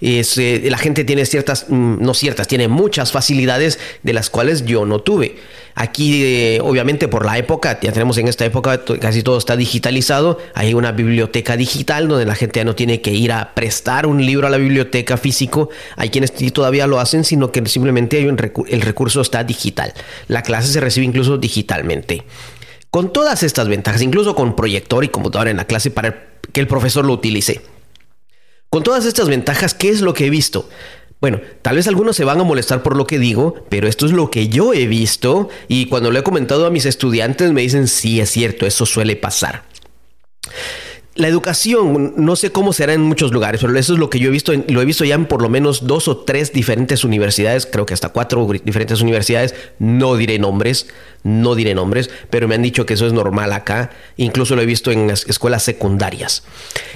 Eh, 0.00 0.68
la 0.70 0.78
gente 0.78 1.04
tiene 1.04 1.26
ciertas, 1.26 1.66
mm, 1.68 1.96
no 2.00 2.14
ciertas, 2.14 2.48
tiene 2.48 2.68
muchas 2.68 3.12
facilidades 3.12 3.78
de 4.02 4.12
las 4.12 4.30
cuales 4.30 4.64
yo 4.64 4.84
no 4.86 5.00
tuve. 5.00 5.36
Aquí, 5.74 6.22
eh, 6.24 6.60
obviamente, 6.62 7.06
por 7.06 7.26
la 7.26 7.36
época, 7.36 7.78
ya 7.82 7.92
tenemos 7.92 8.16
en 8.16 8.28
esta 8.28 8.46
época, 8.46 8.82
casi 8.98 9.22
todo 9.22 9.36
está 9.36 9.56
digitalizado. 9.56 10.38
Hay 10.54 10.72
una 10.72 10.92
biblioteca 10.92 11.56
digital 11.56 12.08
donde 12.08 12.24
la 12.24 12.34
gente 12.34 12.60
ya 12.60 12.64
no 12.64 12.74
tiene 12.74 13.02
que 13.02 13.10
ir 13.10 13.30
a 13.30 13.54
prestar 13.54 14.06
un 14.06 14.24
libro 14.24 14.46
a 14.46 14.50
la 14.50 14.56
biblioteca 14.56 15.18
físico. 15.18 15.68
Hay 15.96 16.08
quienes 16.08 16.32
todavía 16.52 16.86
lo 16.86 16.98
hacen, 16.98 17.24
sino 17.24 17.52
que 17.52 17.66
simplemente 17.66 18.16
hay 18.16 18.24
el 18.24 18.80
recurso 18.80 19.20
está 19.20 19.44
digital. 19.44 19.92
La 20.28 20.42
clase 20.42 20.72
se 20.72 20.80
recibe 20.80 21.04
incluso 21.04 21.36
digitalmente. 21.36 22.24
Con 22.90 23.12
todas 23.12 23.42
estas 23.42 23.68
ventajas, 23.68 24.00
incluso 24.00 24.34
con 24.34 24.56
proyector 24.56 25.04
y 25.04 25.08
computadora 25.08 25.50
en 25.50 25.58
la 25.58 25.66
clase 25.66 25.90
para 25.90 26.28
que 26.52 26.60
el 26.60 26.66
profesor 26.66 27.04
lo 27.04 27.12
utilice. 27.12 27.60
Con 28.70 28.82
todas 28.82 29.06
estas 29.06 29.28
ventajas, 29.28 29.74
¿qué 29.74 29.90
es 29.90 30.00
lo 30.00 30.14
que 30.14 30.26
he 30.26 30.30
visto? 30.30 30.68
Bueno, 31.20 31.40
tal 31.62 31.76
vez 31.76 31.88
algunos 31.88 32.14
se 32.14 32.24
van 32.24 32.40
a 32.40 32.44
molestar 32.44 32.82
por 32.82 32.96
lo 32.96 33.06
que 33.06 33.18
digo, 33.18 33.54
pero 33.70 33.88
esto 33.88 34.04
es 34.04 34.12
lo 34.12 34.30
que 34.30 34.48
yo 34.48 34.74
he 34.74 34.86
visto 34.86 35.48
y 35.66 35.86
cuando 35.86 36.10
lo 36.10 36.18
he 36.18 36.22
comentado 36.22 36.66
a 36.66 36.70
mis 36.70 36.84
estudiantes 36.84 37.52
me 37.52 37.62
dicen, 37.62 37.88
sí, 37.88 38.20
es 38.20 38.30
cierto, 38.30 38.66
eso 38.66 38.84
suele 38.84 39.16
pasar. 39.16 39.64
La 41.14 41.28
educación, 41.28 42.12
no 42.18 42.36
sé 42.36 42.52
cómo 42.52 42.74
será 42.74 42.92
en 42.92 43.00
muchos 43.00 43.32
lugares, 43.32 43.62
pero 43.62 43.78
eso 43.78 43.94
es 43.94 43.98
lo 43.98 44.10
que 44.10 44.18
yo 44.18 44.28
he 44.28 44.30
visto, 44.30 44.52
lo 44.68 44.82
he 44.82 44.84
visto 44.84 45.06
ya 45.06 45.14
en 45.14 45.24
por 45.24 45.40
lo 45.40 45.48
menos 45.48 45.86
dos 45.86 46.08
o 46.08 46.18
tres 46.18 46.52
diferentes 46.52 47.04
universidades, 47.04 47.64
creo 47.64 47.86
que 47.86 47.94
hasta 47.94 48.10
cuatro 48.10 48.46
diferentes 48.64 49.00
universidades, 49.00 49.54
no 49.78 50.16
diré 50.16 50.38
nombres, 50.38 50.88
no 51.22 51.54
diré 51.54 51.74
nombres, 51.74 52.10
pero 52.28 52.46
me 52.46 52.54
han 52.54 52.62
dicho 52.62 52.84
que 52.84 52.92
eso 52.92 53.06
es 53.06 53.14
normal 53.14 53.54
acá, 53.54 53.90
incluso 54.18 54.54
lo 54.54 54.60
he 54.60 54.66
visto 54.66 54.90
en 54.90 55.08
escuelas 55.08 55.62
secundarias. 55.62 56.44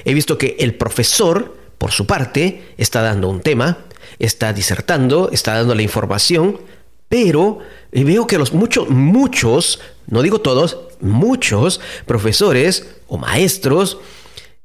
He 0.04 0.12
visto 0.12 0.36
que 0.36 0.56
el 0.60 0.74
profesor 0.74 1.59
por 1.80 1.92
su 1.92 2.06
parte, 2.06 2.74
está 2.76 3.00
dando 3.00 3.30
un 3.30 3.40
tema, 3.40 3.78
está 4.18 4.52
disertando, 4.52 5.30
está 5.32 5.54
dando 5.54 5.74
la 5.74 5.80
información, 5.80 6.60
pero 7.08 7.60
veo 7.90 8.26
que 8.26 8.36
los 8.36 8.52
muchos, 8.52 8.90
muchos, 8.90 9.80
no 10.06 10.20
digo 10.20 10.42
todos, 10.42 10.76
muchos 11.00 11.80
profesores 12.04 12.86
o 13.08 13.16
maestros 13.16 13.96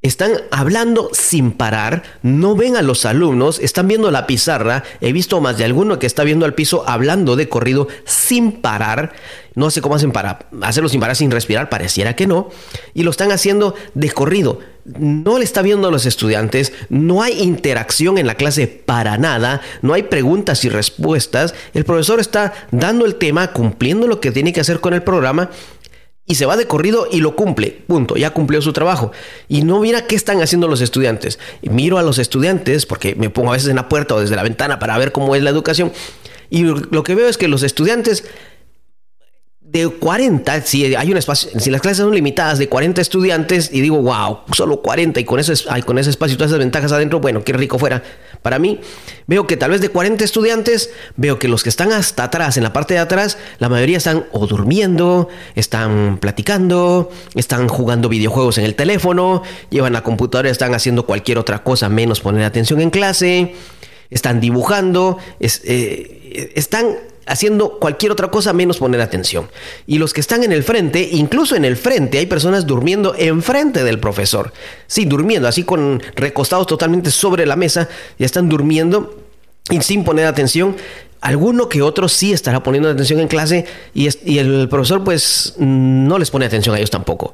están 0.01 0.33
hablando 0.51 1.09
sin 1.13 1.53
parar, 1.53 2.03
no 2.21 2.53
ven 2.53 2.75
a 2.75 2.81
los 2.81 3.05
alumnos, 3.05 3.59
están 3.59 3.87
viendo 3.87 4.11
la 4.11 4.27
pizarra, 4.27 4.83
he 4.99 5.13
visto 5.13 5.39
más 5.39 5.57
de 5.57 5.63
alguno 5.63 5.99
que 5.99 6.07
está 6.07 6.25
viendo 6.25 6.45
al 6.45 6.53
piso 6.53 6.83
hablando 6.85 7.37
de 7.37 7.47
corrido 7.47 7.87
sin 8.03 8.51
parar, 8.51 9.13
no 9.55 9.71
sé 9.71 9.81
cómo 9.81 9.95
hacen 9.95 10.11
para 10.11 10.47
hacerlo 10.63 10.89
sin 10.89 10.99
parar, 10.99 11.15
sin 11.15 11.31
respirar, 11.31 11.69
pareciera 11.69 12.13
que 12.13 12.27
no, 12.27 12.49
y 12.93 13.03
lo 13.03 13.11
están 13.11 13.31
haciendo 13.31 13.73
de 13.93 14.11
corrido 14.11 14.59
no 14.85 15.39
le 15.39 15.43
está 15.43 15.61
viendo 15.61 15.87
a 15.87 15.91
los 15.91 16.05
estudiantes, 16.05 16.71
no 16.89 17.23
hay 17.23 17.41
interacción 17.41 18.17
en 18.17 18.27
la 18.27 18.35
clase 18.35 18.67
para 18.67 19.17
nada, 19.17 19.61
no 19.81 19.93
hay 19.93 20.03
preguntas 20.03 20.63
y 20.63 20.69
respuestas, 20.69 21.55
el 21.73 21.85
profesor 21.85 22.19
está 22.19 22.53
dando 22.71 23.05
el 23.05 23.15
tema, 23.15 23.51
cumpliendo 23.51 24.07
lo 24.07 24.21
que 24.21 24.31
tiene 24.31 24.53
que 24.53 24.61
hacer 24.61 24.79
con 24.79 24.93
el 24.93 25.01
programa 25.01 25.49
y 26.27 26.35
se 26.35 26.45
va 26.45 26.57
de 26.57 26.67
corrido 26.67 27.07
y 27.11 27.19
lo 27.19 27.35
cumple, 27.35 27.83
punto, 27.87 28.15
ya 28.15 28.31
cumplió 28.31 28.61
su 28.61 28.73
trabajo. 28.73 29.11
Y 29.47 29.61
no 29.63 29.79
mira 29.79 30.07
qué 30.07 30.15
están 30.15 30.41
haciendo 30.41 30.67
los 30.67 30.81
estudiantes. 30.81 31.39
miro 31.61 31.99
a 31.99 32.03
los 32.03 32.17
estudiantes, 32.17 32.85
porque 32.85 33.15
me 33.15 33.29
pongo 33.29 33.49
a 33.49 33.53
veces 33.53 33.69
en 33.69 33.75
la 33.75 33.89
puerta 33.89 34.15
o 34.15 34.21
desde 34.21 34.35
la 34.35 34.43
ventana 34.43 34.79
para 34.79 34.97
ver 34.97 35.11
cómo 35.11 35.35
es 35.35 35.43
la 35.43 35.51
educación, 35.51 35.91
y 36.49 36.63
lo 36.63 37.03
que 37.03 37.15
veo 37.15 37.27
es 37.27 37.37
que 37.37 37.47
los 37.47 37.63
estudiantes 37.63 38.23
de 39.75 39.89
40, 39.89 40.61
si 40.61 40.95
hay 40.95 41.11
un 41.11 41.17
espacio, 41.17 41.59
si 41.59 41.69
las 41.69 41.81
clases 41.81 41.97
son 41.97 42.13
limitadas 42.13 42.59
de 42.59 42.69
40 42.69 43.01
estudiantes 43.01 43.69
y 43.73 43.81
digo, 43.81 44.01
wow, 44.01 44.39
solo 44.53 44.81
40 44.81 45.19
y 45.19 45.25
con, 45.25 45.39
eso, 45.39 45.53
con 45.85 45.97
ese 45.97 46.11
espacio 46.11 46.35
y 46.35 46.37
todas 46.37 46.51
esas 46.51 46.59
ventajas 46.59 46.91
adentro, 46.93 47.19
bueno, 47.19 47.43
qué 47.43 47.51
rico 47.51 47.77
fuera. 47.77 48.01
Para 48.41 48.57
mí, 48.57 48.79
veo 49.27 49.47
que 49.47 49.57
tal 49.57 49.71
vez 49.71 49.81
de 49.81 49.89
40 49.89 50.23
estudiantes, 50.23 50.91
veo 51.17 51.39
que 51.39 51.47
los 51.47 51.63
que 51.63 51.69
están 51.69 51.91
hasta 51.91 52.23
atrás, 52.23 52.55
en 52.55 52.63
la 52.63 52.71
parte 52.71 52.93
de 52.93 53.01
atrás, 53.01 53.37
la 53.59 53.67
mayoría 53.67 53.97
están 53.97 54.25
o 54.31 54.47
durmiendo, 54.47 55.27
están 55.55 56.19
platicando, 56.19 57.11
están 57.33 57.67
jugando 57.67 58.07
videojuegos 58.07 58.57
en 58.57 58.63
el 58.63 58.75
teléfono, 58.75 59.43
llevan 59.69 59.93
la 59.93 60.03
computadora, 60.03 60.49
están 60.49 60.73
haciendo 60.73 61.05
cualquier 61.05 61.37
otra 61.37 61.63
cosa 61.63 61.89
menos 61.89 62.21
poner 62.21 62.43
atención 62.43 62.79
en 62.79 62.91
clase, 62.91 63.55
están 64.09 64.39
dibujando, 64.39 65.17
eh, 65.39 66.53
están 66.55 66.95
haciendo 67.25 67.79
cualquier 67.79 68.11
otra 68.11 68.29
cosa 68.29 68.53
menos 68.53 68.77
poner 68.77 69.01
atención. 69.01 69.49
Y 69.87 69.97
los 69.97 70.13
que 70.13 70.21
están 70.21 70.43
en 70.43 70.51
el 70.51 70.63
frente, 70.63 71.09
incluso 71.11 71.55
en 71.55 71.65
el 71.65 71.77
frente, 71.77 72.17
hay 72.17 72.25
personas 72.25 72.65
durmiendo 72.65 73.15
enfrente 73.17 73.83
del 73.83 73.99
profesor. 73.99 74.53
Sí, 74.87 75.05
durmiendo, 75.05 75.47
así 75.47 75.63
con 75.63 76.01
recostados 76.15 76.67
totalmente 76.67 77.11
sobre 77.11 77.45
la 77.45 77.55
mesa, 77.55 77.89
ya 78.17 78.25
están 78.25 78.49
durmiendo 78.49 79.17
y 79.69 79.81
sin 79.81 80.03
poner 80.03 80.25
atención. 80.25 80.75
Alguno 81.21 81.69
que 81.69 81.81
otro 81.81 82.07
sí 82.07 82.33
estará 82.33 82.61
poniendo 82.61 82.89
atención 82.89 83.19
en 83.19 83.27
clase 83.27 83.65
y, 83.93 84.07
y 84.25 84.37
el 84.37 84.69
profesor 84.69 85.03
pues 85.03 85.55
no 85.57 86.19
les 86.19 86.29
pone 86.29 86.45
atención 86.45 86.75
a 86.75 86.77
ellos 86.77 86.91
tampoco 86.91 87.33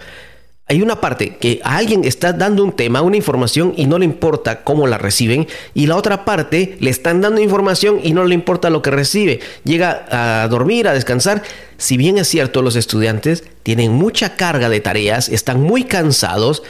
hay 0.72 0.82
una 0.82 1.02
parte 1.02 1.36
que 1.36 1.60
a 1.66 1.76
alguien 1.76 2.06
está 2.06 2.32
dando 2.32 2.64
un 2.64 2.72
tema, 2.72 3.02
una 3.02 3.18
información 3.18 3.74
y 3.76 3.88
no 3.88 4.00
le 4.00 4.06
importa 4.06 4.64
cómo 4.64 4.88
la 4.88 4.98
reciben 4.98 5.46
y 5.74 5.88
la 5.88 5.98
otra 5.98 6.24
parte 6.24 6.78
le 6.80 6.90
están 6.90 7.20
dando 7.20 7.42
información 7.42 8.00
y 8.02 8.14
no 8.14 8.24
le 8.24 8.36
importa 8.36 8.70
lo 8.70 8.82
que 8.82 8.90
recibe. 8.90 9.42
Llega 9.66 10.06
a 10.10 10.48
dormir, 10.48 10.88
a 10.88 10.94
descansar. 10.94 11.44
Si 11.76 11.98
bien 11.98 12.18
es 12.18 12.30
cierto, 12.30 12.62
los 12.62 12.78
estudiantes 12.78 13.44
tienen 13.64 13.92
mucha 13.92 14.38
carga 14.38 14.70
de 14.70 14.80
tareas, 14.80 15.28
están 15.28 15.62
muy 15.62 15.84
cansados. 15.84 16.64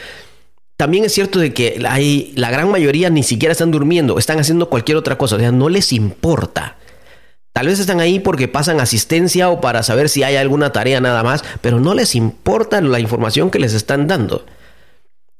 También 0.76 1.04
es 1.04 1.12
cierto 1.12 1.38
de 1.38 1.54
que 1.54 1.80
hay, 1.88 2.32
la 2.34 2.50
gran 2.50 2.72
mayoría 2.72 3.08
ni 3.08 3.22
siquiera 3.22 3.52
están 3.52 3.70
durmiendo, 3.70 4.18
están 4.18 4.40
haciendo 4.40 4.68
cualquier 4.68 4.96
otra 4.96 5.16
cosa, 5.16 5.36
o 5.36 5.38
sea, 5.38 5.52
no 5.52 5.68
les 5.68 5.92
importa. 5.92 6.76
Tal 7.52 7.66
vez 7.66 7.78
están 7.78 8.00
ahí 8.00 8.18
porque 8.18 8.48
pasan 8.48 8.80
asistencia 8.80 9.50
o 9.50 9.60
para 9.60 9.82
saber 9.82 10.08
si 10.08 10.22
hay 10.22 10.36
alguna 10.36 10.72
tarea 10.72 11.00
nada 11.00 11.22
más, 11.22 11.44
pero 11.60 11.80
no 11.80 11.94
les 11.94 12.14
importa 12.14 12.80
la 12.80 12.98
información 12.98 13.50
que 13.50 13.58
les 13.58 13.74
están 13.74 14.06
dando. 14.06 14.46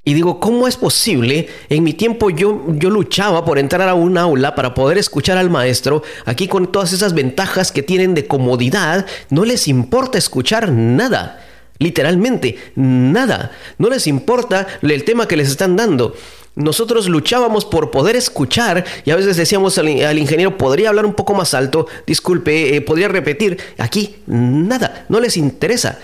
Y 0.04 0.14
digo, 0.14 0.40
¿cómo 0.40 0.66
es 0.66 0.76
posible? 0.76 1.48
En 1.68 1.84
mi 1.84 1.94
tiempo 1.94 2.28
yo, 2.28 2.64
yo 2.74 2.90
luchaba 2.90 3.44
por 3.44 3.58
entrar 3.58 3.88
a 3.88 3.94
un 3.94 4.18
aula 4.18 4.54
para 4.54 4.74
poder 4.74 4.98
escuchar 4.98 5.38
al 5.38 5.48
maestro. 5.48 6.02
Aquí 6.26 6.48
con 6.48 6.72
todas 6.72 6.92
esas 6.92 7.14
ventajas 7.14 7.70
que 7.70 7.84
tienen 7.84 8.14
de 8.14 8.26
comodidad, 8.26 9.06
no 9.30 9.44
les 9.44 9.68
importa 9.68 10.18
escuchar 10.18 10.72
nada. 10.72 11.40
Literalmente, 11.78 12.58
nada. 12.74 13.52
No 13.78 13.88
les 13.88 14.06
importa 14.06 14.66
el 14.82 15.04
tema 15.04 15.28
que 15.28 15.36
les 15.36 15.48
están 15.48 15.76
dando 15.76 16.14
nosotros 16.54 17.08
luchábamos 17.08 17.64
por 17.64 17.90
poder 17.90 18.16
escuchar 18.16 18.84
y 19.04 19.10
a 19.10 19.16
veces 19.16 19.36
decíamos 19.36 19.78
al, 19.78 20.18
ingeniero, 20.18 20.58
podría 20.58 20.90
hablar 20.90 21.06
un 21.06 21.14
poco 21.14 21.34
más 21.34 21.54
alto, 21.54 21.86
disculpe, 22.06 22.76
eh, 22.76 22.80
podría 22.80 23.08
repetir. 23.08 23.58
Aquí, 23.78 24.16
nada, 24.26 25.06
no 25.08 25.20
les 25.20 25.36
interesa. 25.36 25.98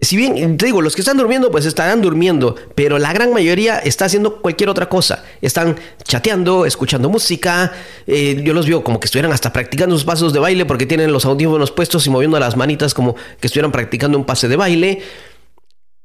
Si 0.00 0.16
bien, 0.16 0.56
te 0.56 0.66
digo, 0.66 0.80
los 0.80 0.94
que 0.94 1.00
están 1.00 1.16
durmiendo, 1.16 1.50
pues 1.50 1.66
estarán 1.66 2.00
durmiendo, 2.00 2.54
pero 2.76 3.00
la 3.00 3.12
gran 3.12 3.32
mayoría 3.32 3.80
está 3.80 4.04
haciendo 4.04 4.40
cualquier 4.40 4.68
otra 4.68 4.88
cosa. 4.88 5.24
Están 5.42 5.76
chateando, 6.04 6.66
escuchando 6.66 7.08
música. 7.08 7.72
Eh, 8.06 8.40
yo 8.44 8.54
los 8.54 8.68
veo 8.68 8.84
como 8.84 9.00
que 9.00 9.06
estuvieran 9.06 9.32
hasta 9.32 9.52
practicando 9.52 9.96
sus 9.96 10.04
pasos 10.04 10.32
de 10.32 10.38
baile 10.38 10.66
porque 10.66 10.86
tienen 10.86 11.10
los 11.10 11.24
audífonos 11.24 11.72
puestos 11.72 12.06
y 12.06 12.10
moviendo 12.10 12.38
las 12.38 12.56
manitas 12.56 12.94
como 12.94 13.16
que 13.40 13.48
estuvieran 13.48 13.72
practicando 13.72 14.16
un 14.16 14.24
pase 14.24 14.46
de 14.46 14.54
baile. 14.54 15.02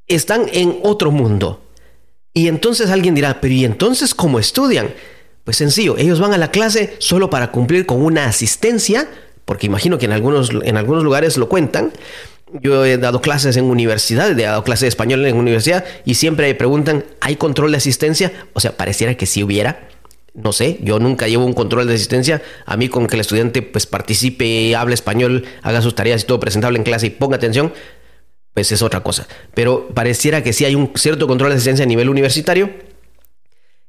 Están 0.08 0.46
en 0.52 0.80
otro 0.82 1.12
mundo. 1.12 1.63
Y 2.34 2.48
entonces 2.48 2.90
alguien 2.90 3.14
dirá, 3.14 3.40
pero 3.40 3.54
¿y 3.54 3.64
entonces 3.64 4.12
cómo 4.12 4.40
estudian? 4.40 4.92
Pues 5.44 5.56
sencillo, 5.56 5.96
ellos 5.96 6.18
van 6.18 6.32
a 6.32 6.38
la 6.38 6.50
clase 6.50 6.96
solo 6.98 7.30
para 7.30 7.52
cumplir 7.52 7.86
con 7.86 8.02
una 8.02 8.26
asistencia, 8.26 9.08
porque 9.44 9.66
imagino 9.66 9.98
que 9.98 10.06
en 10.06 10.12
algunos, 10.12 10.50
en 10.64 10.76
algunos 10.76 11.04
lugares 11.04 11.36
lo 11.36 11.48
cuentan. 11.48 11.92
Yo 12.60 12.84
he 12.84 12.98
dado 12.98 13.20
clases 13.20 13.56
en 13.56 13.64
universidad, 13.66 14.30
he 14.38 14.42
dado 14.42 14.64
clases 14.64 14.82
de 14.82 14.88
español 14.88 15.24
en 15.26 15.36
universidad 15.36 15.84
y 16.04 16.14
siempre 16.14 16.48
me 16.48 16.54
preguntan, 16.54 17.04
¿hay 17.20 17.36
control 17.36 17.70
de 17.70 17.76
asistencia? 17.76 18.32
O 18.52 18.60
sea, 18.60 18.76
pareciera 18.76 19.16
que 19.16 19.26
sí 19.26 19.44
hubiera. 19.44 19.88
No 20.34 20.52
sé, 20.52 20.78
yo 20.82 20.98
nunca 20.98 21.28
llevo 21.28 21.44
un 21.44 21.52
control 21.52 21.86
de 21.86 21.94
asistencia. 21.94 22.42
A 22.66 22.76
mí 22.76 22.88
con 22.88 23.06
que 23.06 23.14
el 23.14 23.20
estudiante 23.20 23.62
pues 23.62 23.86
participe, 23.86 24.74
hable 24.74 24.94
español, 24.94 25.44
haga 25.62 25.82
sus 25.82 25.94
tareas 25.94 26.24
y 26.24 26.26
todo 26.26 26.40
presentable 26.40 26.78
en 26.78 26.84
clase 26.84 27.06
y 27.06 27.10
ponga 27.10 27.36
atención, 27.36 27.72
pues 28.54 28.72
es 28.72 28.82
otra 28.82 29.02
cosa. 29.02 29.26
Pero 29.52 29.88
pareciera 29.88 30.42
que 30.42 30.52
sí 30.52 30.64
hay 30.64 30.74
un 30.74 30.92
cierto 30.94 31.26
control 31.26 31.50
de 31.50 31.56
asistencia 31.56 31.84
a 31.84 31.88
nivel 31.88 32.08
universitario. 32.08 32.70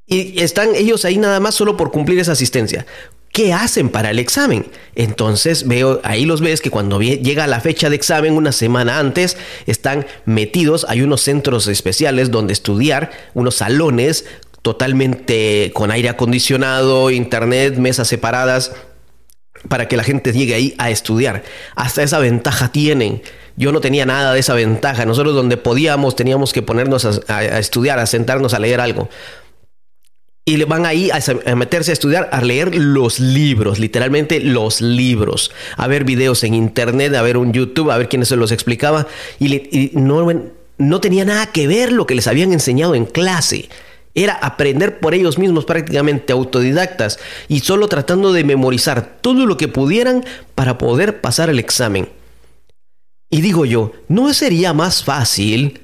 Y 0.07 0.41
están 0.41 0.75
ellos 0.75 1.05
ahí 1.05 1.17
nada 1.17 1.39
más 1.39 1.55
solo 1.55 1.77
por 1.77 1.91
cumplir 1.91 2.19
esa 2.19 2.33
asistencia. 2.33 2.85
¿Qué 3.31 3.53
hacen 3.53 3.89
para 3.89 4.11
el 4.11 4.19
examen? 4.19 4.67
Entonces 4.95 5.67
veo, 5.67 5.99
ahí 6.03 6.25
los 6.25 6.41
ves 6.41 6.61
que 6.61 6.69
cuando 6.69 7.01
llega 7.01 7.47
la 7.47 7.59
fecha 7.59 7.89
de 7.89 7.95
examen 7.95 8.33
una 8.33 8.51
semana 8.51 8.97
antes, 8.97 9.35
están 9.65 10.05
metidos, 10.25 10.85
hay 10.87 11.01
unos 11.01 11.21
centros 11.21 11.67
especiales 11.67 12.31
donde 12.31 12.53
estudiar, 12.53 13.11
unos 13.33 13.55
salones 13.55 14.25
totalmente 14.61 15.71
con 15.75 15.91
aire 15.91 16.09
acondicionado, 16.09 17.11
internet, 17.11 17.75
mesas 17.77 18.07
separadas, 18.07 18.71
para 19.67 19.87
que 19.87 19.97
la 19.97 20.03
gente 20.03 20.31
llegue 20.31 20.55
ahí 20.55 20.75
a 20.77 20.89
estudiar. 20.89 21.43
Hasta 21.75 22.03
esa 22.03 22.19
ventaja 22.19 22.71
tienen. 22.71 23.21
Yo 23.57 23.71
no 23.71 23.79
tenía 23.79 24.05
nada 24.05 24.33
de 24.33 24.39
esa 24.39 24.53
ventaja. 24.53 25.05
Nosotros 25.05 25.33
donde 25.33 25.57
podíamos 25.57 26.15
teníamos 26.15 26.51
que 26.51 26.61
ponernos 26.61 27.05
a, 27.29 27.59
estudiar, 27.59 27.99
a 27.99 28.05
sentarnos 28.05 28.53
a 28.53 28.59
leer 28.59 28.81
algo. 28.81 29.09
Y 30.47 30.57
le 30.57 30.65
van 30.65 30.85
ahí 30.85 31.09
a, 31.09 31.55
meterse 31.55 31.91
a 31.91 31.93
estudiar, 31.93 32.29
a 32.31 32.41
leer 32.41 32.75
los 32.75 33.19
libros, 33.19 33.79
literalmente 33.79 34.39
los 34.41 34.79
libros, 34.79 35.51
a 35.75 35.87
ver 35.87 36.03
videos 36.03 36.43
en 36.43 36.53
internet, 36.53 37.15
a 37.15 37.23
ver 37.23 37.37
un 37.37 37.51
YouTube, 37.51 37.89
a 37.89 37.97
ver 37.97 38.09
quién 38.09 38.23
se 38.25 38.35
los 38.35 38.51
explicaba. 38.51 39.07
Y, 39.39 39.91
no, 39.93 40.27
no 40.77 41.01
tenía 41.01 41.25
nada 41.25 41.47
que 41.47 41.67
ver 41.67 41.91
lo 41.91 42.05
que 42.05 42.13
les 42.13 42.27
habían 42.27 42.53
enseñado 42.53 42.93
en 42.93 43.05
clase. 43.05 43.69
Era 44.13 44.33
aprender 44.33 44.99
por 44.99 45.13
ellos 45.13 45.39
mismos 45.39 45.65
prácticamente 45.65 46.31
autodidactas 46.31 47.19
y 47.47 47.61
solo 47.61 47.87
tratando 47.87 48.31
de 48.31 48.43
memorizar 48.43 49.17
todo 49.21 49.45
lo 49.45 49.57
que 49.57 49.67
pudieran 49.67 50.23
para 50.53 50.77
poder 50.77 51.21
pasar 51.21 51.49
el 51.49 51.59
examen. 51.59 52.07
Y 53.29 53.41
digo 53.41 53.65
yo, 53.65 53.91
¿no 54.07 54.33
sería 54.33 54.73
más 54.73 55.03
fácil 55.03 55.81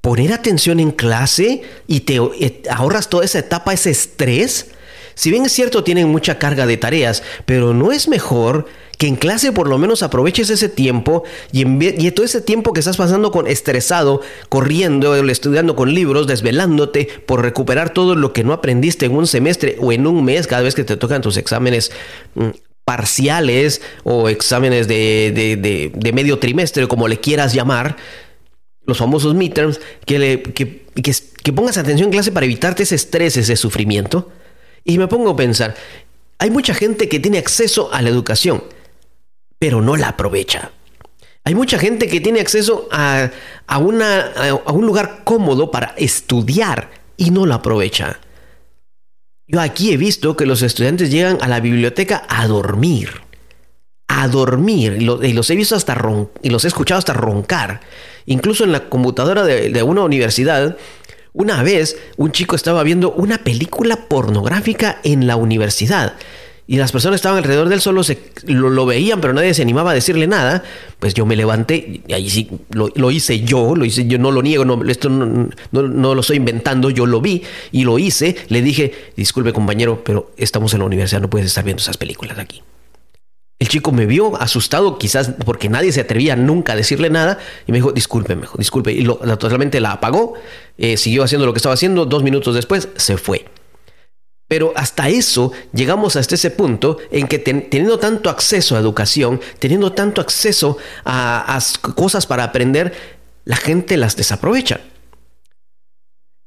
poner 0.00 0.32
atención 0.32 0.80
en 0.80 0.90
clase 0.90 1.62
y 1.86 2.00
te 2.00 2.16
eh, 2.16 2.62
ahorras 2.70 3.08
toda 3.08 3.24
esa 3.24 3.40
etapa, 3.40 3.72
ese 3.72 3.90
estrés? 3.90 4.72
Si 5.14 5.30
bien 5.30 5.44
es 5.44 5.52
cierto, 5.52 5.84
tienen 5.84 6.08
mucha 6.08 6.38
carga 6.38 6.66
de 6.66 6.76
tareas, 6.76 7.22
pero 7.44 7.74
¿no 7.74 7.92
es 7.92 8.08
mejor 8.08 8.66
que 8.98 9.06
en 9.06 9.16
clase 9.16 9.52
por 9.52 9.68
lo 9.68 9.78
menos 9.78 10.02
aproveches 10.02 10.50
ese 10.50 10.68
tiempo 10.68 11.24
y, 11.52 11.62
y 11.84 12.10
todo 12.10 12.26
ese 12.26 12.40
tiempo 12.40 12.72
que 12.72 12.80
estás 12.80 12.96
pasando 12.96 13.30
con 13.30 13.46
estresado, 13.46 14.20
corriendo, 14.48 15.14
estudiando 15.14 15.76
con 15.76 15.94
libros, 15.94 16.26
desvelándote 16.26 17.08
por 17.26 17.42
recuperar 17.42 17.92
todo 17.92 18.16
lo 18.16 18.32
que 18.32 18.44
no 18.44 18.52
aprendiste 18.52 19.06
en 19.06 19.16
un 19.16 19.26
semestre 19.26 19.76
o 19.80 19.92
en 19.92 20.06
un 20.06 20.24
mes 20.24 20.46
cada 20.46 20.62
vez 20.62 20.74
que 20.74 20.84
te 20.84 20.96
tocan 20.96 21.22
tus 21.22 21.36
exámenes 21.36 21.92
mm, 22.34 22.48
parciales 22.88 23.82
o 24.02 24.30
exámenes 24.30 24.88
de, 24.88 26.10
medio 26.14 26.38
trimestre, 26.38 26.88
como 26.88 27.06
le 27.06 27.20
quieras 27.20 27.52
llamar, 27.52 27.98
los 28.86 28.96
famosos 28.96 29.34
midterms, 29.34 29.78
que, 30.06 30.18
le, 30.18 30.42
que, 30.42 30.86
que, 30.94 31.52
pongas 31.52 31.76
atención 31.76 32.06
en 32.06 32.12
clase 32.12 32.32
para 32.32 32.46
evitarte 32.46 32.84
ese 32.84 32.94
estrés, 32.94 33.36
ese 33.36 33.56
sufrimiento. 33.56 34.30
Y 34.84 34.96
me 34.96 35.06
pongo 35.06 35.32
a 35.32 35.36
pensar, 35.36 35.74
hay 36.38 36.48
mucha 36.48 36.72
gente 36.72 37.10
que 37.10 37.20
tiene 37.20 37.36
acceso 37.36 37.92
a 37.92 38.00
la 38.00 38.08
educación, 38.08 38.64
pero 39.58 39.82
no 39.82 39.98
la 39.98 40.08
aprovecha. 40.08 40.70
Hay 41.44 41.54
mucha 41.54 41.78
gente 41.78 42.08
que 42.08 42.22
tiene 42.22 42.40
acceso 42.40 42.88
a, 42.90 43.30
una, 43.78 44.32
a 44.64 44.72
un 44.72 44.86
lugar 44.86 45.24
cómodo 45.24 45.70
para 45.70 45.94
estudiar 45.98 46.88
y 47.18 47.32
no 47.32 47.44
la 47.44 47.56
aprovecha. 47.56 48.18
Yo 49.48 49.62
aquí 49.62 49.92
he 49.92 49.96
visto 49.96 50.36
que 50.36 50.44
los 50.44 50.60
estudiantes 50.60 51.10
llegan 51.10 51.38
a 51.40 51.48
la 51.48 51.60
biblioteca 51.60 52.24
a 52.28 52.46
dormir. 52.46 53.22
A 54.06 54.28
dormir. 54.28 54.98
Y, 55.00 55.32
los 55.32 55.50
he 55.50 55.56
visto 55.56 55.74
hasta 55.74 55.94
ron 55.94 56.30
y 56.42 56.50
los 56.50 56.64
he 56.64 56.68
escuchado 56.68 56.98
hasta 56.98 57.14
roncar. 57.14 57.80
Incluso 58.26 58.64
en 58.64 58.72
la 58.72 58.90
computadora 58.90 59.44
de, 59.44 59.70
de 59.70 59.82
una 59.82 60.02
universidad, 60.02 60.76
una 61.32 61.62
vez 61.62 61.96
un 62.18 62.30
chico 62.30 62.56
estaba 62.56 62.82
viendo 62.82 63.12
una 63.12 63.38
película 63.38 63.96
pornográfica 63.96 65.00
en 65.02 65.26
la 65.26 65.36
universidad 65.36 66.16
y 66.70 66.76
las 66.76 66.92
personas 66.92 67.16
estaban 67.16 67.38
alrededor 67.38 67.70
de 67.70 67.76
él, 67.76 67.80
solo 67.80 68.04
se, 68.04 68.18
lo, 68.44 68.84
veían, 68.84 69.22
pero 69.22 69.32
nadie 69.32 69.54
se 69.54 69.62
animaba 69.62 69.92
a 69.92 69.94
decirle 69.94 70.26
nada, 70.26 70.62
pues 70.98 71.14
yo 71.14 71.24
me 71.24 71.34
levanté, 71.34 72.02
y 72.06 72.12
ahí 72.12 72.28
sí, 72.28 72.50
lo, 72.72 73.10
hice 73.10 73.40
yo, 73.40 73.74
lo 73.74 73.86
hice, 73.86 74.06
yo 74.06 74.18
no 74.18 74.30
lo 74.30 74.42
niego, 74.42 74.66
no, 74.66 74.78
esto 74.86 75.08
no, 75.08 75.48
no, 75.72 76.14
lo 76.14 76.20
estoy 76.20 76.36
inventando, 76.36 76.90
yo 76.90 77.06
lo 77.06 77.22
vi 77.22 77.42
y 77.72 77.84
lo 77.84 77.98
hice, 77.98 78.36
le 78.48 78.60
dije, 78.60 78.92
disculpe 79.16 79.54
compañero, 79.54 80.04
pero 80.04 80.30
estamos 80.36 80.74
en 80.74 80.80
la 80.80 80.84
universidad, 80.84 81.22
no 81.22 81.30
puedes 81.30 81.46
estar 81.46 81.64
viendo 81.64 81.80
esas 81.80 81.96
películas 81.96 82.38
aquí. 82.38 82.62
El 83.58 83.68
chico 83.68 83.90
me 83.90 84.04
vio 84.04 84.38
asustado, 84.38 84.98
quizás 84.98 85.32
porque 85.46 85.70
nadie 85.70 85.90
se 85.90 86.02
atrevía 86.02 86.36
nunca 86.36 86.74
a 86.74 86.76
decirle 86.76 87.08
nada, 87.08 87.38
y 87.66 87.72
me 87.72 87.78
dijo, 87.78 87.92
disculpe, 87.92 88.36
me 88.36 88.42
dijo, 88.42 88.58
disculpe. 88.58 88.92
Y 88.92 89.00
lo, 89.00 89.16
totalmente 89.38 89.80
la 89.80 89.92
apagó, 89.92 90.34
eh, 90.76 90.98
siguió 90.98 91.24
haciendo 91.24 91.46
lo 91.46 91.54
que 91.54 91.58
estaba 91.60 91.74
haciendo, 91.74 92.04
dos 92.04 92.22
minutos 92.22 92.54
después 92.54 92.90
se 92.96 93.16
fue. 93.16 93.46
Pero 94.48 94.72
hasta 94.76 95.10
eso 95.10 95.52
llegamos 95.74 96.16
hasta 96.16 96.34
ese 96.34 96.50
punto 96.50 96.96
en 97.10 97.28
que 97.28 97.38
teniendo 97.38 97.98
tanto 97.98 98.30
acceso 98.30 98.74
a 98.74 98.80
educación, 98.80 99.40
teniendo 99.58 99.92
tanto 99.92 100.22
acceso 100.22 100.78
a, 101.04 101.58
cosas 101.94 102.26
para 102.26 102.44
aprender, 102.44 102.94
la 103.44 103.56
gente 103.56 103.98
las 103.98 104.16
desaprovecha. 104.16 104.80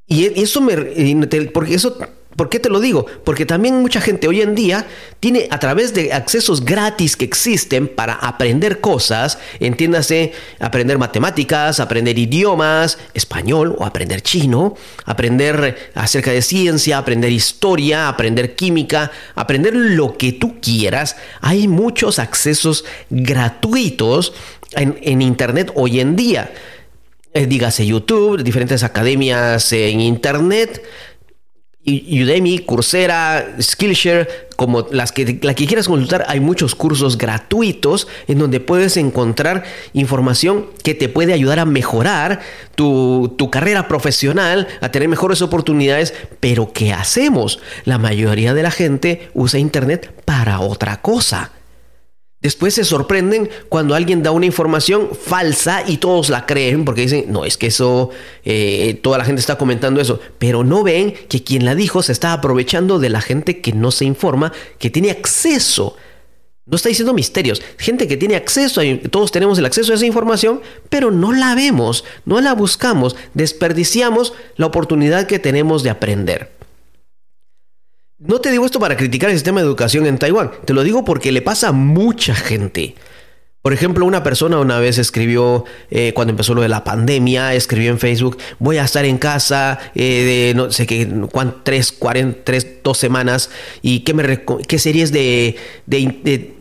Y 0.07 0.41
eso 0.41 0.61
me, 0.61 0.75
porque 1.53 1.75
eso 1.75 1.97
¿Por 2.35 2.49
qué 2.49 2.59
te 2.59 2.69
lo 2.69 2.79
digo? 2.79 3.05
Porque 3.25 3.45
también 3.45 3.81
mucha 3.81 3.99
gente 3.99 4.27
hoy 4.27 4.41
en 4.41 4.55
día 4.55 4.87
tiene 5.19 5.47
a 5.51 5.59
través 5.59 5.93
de 5.93 6.13
accesos 6.13 6.63
gratis 6.63 7.17
que 7.17 7.25
existen 7.25 7.89
para 7.89 8.13
aprender 8.13 8.79
cosas, 8.79 9.37
entiéndase, 9.59 10.31
aprender 10.59 10.97
matemáticas, 10.97 11.79
aprender 11.81 12.17
idiomas, 12.17 12.97
español 13.13 13.75
o 13.77 13.85
aprender 13.85 14.21
chino, 14.21 14.75
aprender 15.05 15.91
acerca 15.93 16.31
de 16.31 16.41
ciencia, 16.41 16.97
aprender 16.97 17.31
historia, 17.31 18.07
aprender 18.07 18.55
química, 18.55 19.11
aprender 19.35 19.75
lo 19.75 20.17
que 20.17 20.31
tú 20.31 20.61
quieras. 20.61 21.17
Hay 21.41 21.67
muchos 21.67 22.17
accesos 22.17 22.85
gratuitos 23.09 24.33
en, 24.71 25.21
Internet 25.21 25.71
hoy 25.75 25.99
en 25.99 26.15
día. 26.15 26.51
Eh, 27.33 27.45
dígase 27.45 27.85
YouTube, 27.85 28.43
diferentes 28.43 28.83
academias 28.83 29.71
en 29.73 30.01
Internet 30.01 30.81
Udemy, 31.85 32.59
Coursera, 32.59 33.55
Skillshare, 33.59 34.49
como 34.55 34.85
las 34.91 35.11
que, 35.11 35.39
la 35.41 35.55
que 35.55 35.65
quieras 35.65 35.87
consultar, 35.87 36.25
hay 36.27 36.39
muchos 36.39 36.75
cursos 36.75 37.17
gratuitos 37.17 38.07
en 38.27 38.37
donde 38.37 38.59
puedes 38.59 38.97
encontrar 38.97 39.63
información 39.93 40.67
que 40.83 40.93
te 40.93 41.09
puede 41.09 41.33
ayudar 41.33 41.57
a 41.57 41.65
mejorar 41.65 42.41
tu, 42.75 43.33
tu 43.35 43.49
carrera 43.49 43.87
profesional, 43.87 44.67
a 44.81 44.89
tener 44.89 45.09
mejores 45.09 45.41
oportunidades. 45.41 46.13
Pero 46.39 46.71
¿qué 46.71 46.93
hacemos? 46.93 47.59
La 47.85 47.97
mayoría 47.97 48.53
de 48.53 48.63
la 48.63 48.71
gente 48.71 49.31
usa 49.33 49.59
Internet 49.59 50.13
para 50.23 50.59
otra 50.59 51.01
cosa. 51.01 51.51
Después 52.41 52.73
se 52.73 52.83
sorprenden 52.83 53.51
cuando 53.69 53.93
alguien 53.93 54.23
da 54.23 54.31
una 54.31 54.47
información 54.47 55.09
falsa 55.13 55.83
y 55.87 55.97
todos 55.97 56.29
la 56.29 56.47
creen 56.47 56.85
porque 56.85 57.01
dicen, 57.01 57.25
no, 57.27 57.45
es 57.45 57.55
que 57.55 57.67
eso, 57.67 58.09
eh, 58.43 58.99
toda 59.03 59.19
la 59.19 59.25
gente 59.25 59.39
está 59.39 59.59
comentando 59.59 60.01
eso, 60.01 60.19
pero 60.39 60.63
no 60.63 60.81
ven 60.81 61.13
que 61.29 61.43
quien 61.43 61.65
la 61.65 61.75
dijo 61.75 62.01
se 62.01 62.11
está 62.11 62.33
aprovechando 62.33 62.97
de 62.97 63.09
la 63.09 63.21
gente 63.21 63.61
que 63.61 63.73
no 63.73 63.91
se 63.91 64.05
informa, 64.05 64.51
que 64.79 64.89
tiene 64.89 65.11
acceso. 65.11 65.95
No 66.65 66.77
está 66.77 66.89
diciendo 66.89 67.13
misterios, 67.13 67.61
gente 67.77 68.07
que 68.07 68.17
tiene 68.17 68.35
acceso, 68.35 68.81
todos 69.11 69.31
tenemos 69.31 69.59
el 69.59 69.65
acceso 69.65 69.91
a 69.91 69.95
esa 69.95 70.05
información, 70.07 70.61
pero 70.89 71.11
no 71.11 71.33
la 71.33 71.53
vemos, 71.53 72.05
no 72.25 72.41
la 72.41 72.53
buscamos, 72.53 73.15
desperdiciamos 73.35 74.33
la 74.55 74.65
oportunidad 74.65 75.27
que 75.27 75.37
tenemos 75.37 75.83
de 75.83 75.91
aprender. 75.91 76.60
No 78.23 78.39
te 78.39 78.51
digo 78.51 78.67
esto 78.67 78.79
para 78.79 78.95
criticar 78.95 79.31
el 79.31 79.35
sistema 79.35 79.61
de 79.61 79.65
educación 79.65 80.05
en 80.05 80.19
Taiwán, 80.19 80.51
te 80.65 80.75
lo 80.75 80.83
digo 80.83 81.03
porque 81.03 81.31
le 81.31 81.41
pasa 81.41 81.69
a 81.69 81.71
mucha 81.71 82.35
gente. 82.35 82.93
Por 83.63 83.73
ejemplo, 83.73 84.05
una 84.05 84.21
persona 84.21 84.59
una 84.59 84.79
vez 84.79 84.99
escribió, 84.99 85.65
eh, 85.89 86.13
cuando 86.13 86.29
empezó 86.29 86.53
lo 86.53 86.61
de 86.61 86.69
la 86.69 86.83
pandemia, 86.83 87.55
escribió 87.55 87.89
en 87.89 87.97
Facebook, 87.97 88.37
voy 88.59 88.77
a 88.77 88.83
estar 88.83 89.05
en 89.05 89.17
casa 89.17 89.79
eh, 89.95 90.51
de 90.51 90.53
no 90.55 90.71
sé 90.71 90.85
qué, 90.85 91.11
tres, 91.63 91.91
cuarenta, 91.91 92.39
tres, 92.43 92.67
dos 92.83 92.99
semanas, 92.99 93.49
y 93.81 94.01
qué, 94.01 94.13
me 94.13 94.43
qué 94.67 94.77
series 94.77 95.11
de, 95.11 95.55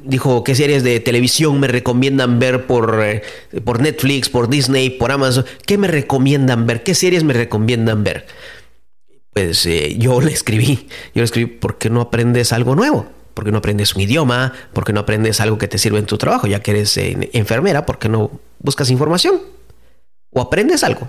dijo, 0.04 0.42
qué 0.44 0.54
series 0.54 0.82
de 0.82 0.98
televisión 1.00 1.60
me 1.60 1.68
recomiendan 1.68 2.38
ver 2.38 2.66
por, 2.66 3.00
eh, 3.04 3.22
por 3.64 3.80
Netflix, 3.80 4.30
por 4.30 4.48
Disney, 4.48 4.88
por 4.88 5.12
Amazon, 5.12 5.44
qué 5.66 5.76
me 5.76 5.88
recomiendan 5.88 6.66
ver, 6.66 6.82
qué 6.82 6.94
series 6.94 7.22
me 7.22 7.34
recomiendan 7.34 8.02
ver 8.02 8.26
pues 9.32 9.64
eh, 9.66 9.96
yo 9.98 10.20
le 10.20 10.32
escribí, 10.32 10.88
yo 11.14 11.20
le 11.20 11.24
escribí, 11.24 11.46
¿por 11.46 11.78
qué 11.78 11.90
no 11.90 12.00
aprendes 12.00 12.52
algo 12.52 12.74
nuevo? 12.74 13.06
¿Por 13.34 13.44
qué 13.44 13.52
no 13.52 13.58
aprendes 13.58 13.94
un 13.94 14.02
idioma? 14.02 14.52
¿Por 14.72 14.84
qué 14.84 14.92
no 14.92 15.00
aprendes 15.00 15.40
algo 15.40 15.56
que 15.56 15.68
te 15.68 15.78
sirve 15.78 15.98
en 15.98 16.06
tu 16.06 16.18
trabajo? 16.18 16.46
Ya 16.46 16.60
que 16.60 16.72
eres 16.72 16.96
eh, 16.96 17.30
enfermera, 17.32 17.86
¿por 17.86 17.98
qué 17.98 18.08
no 18.08 18.30
buscas 18.58 18.90
información? 18.90 19.40
¿O 20.30 20.40
aprendes 20.40 20.84
algo? 20.84 21.08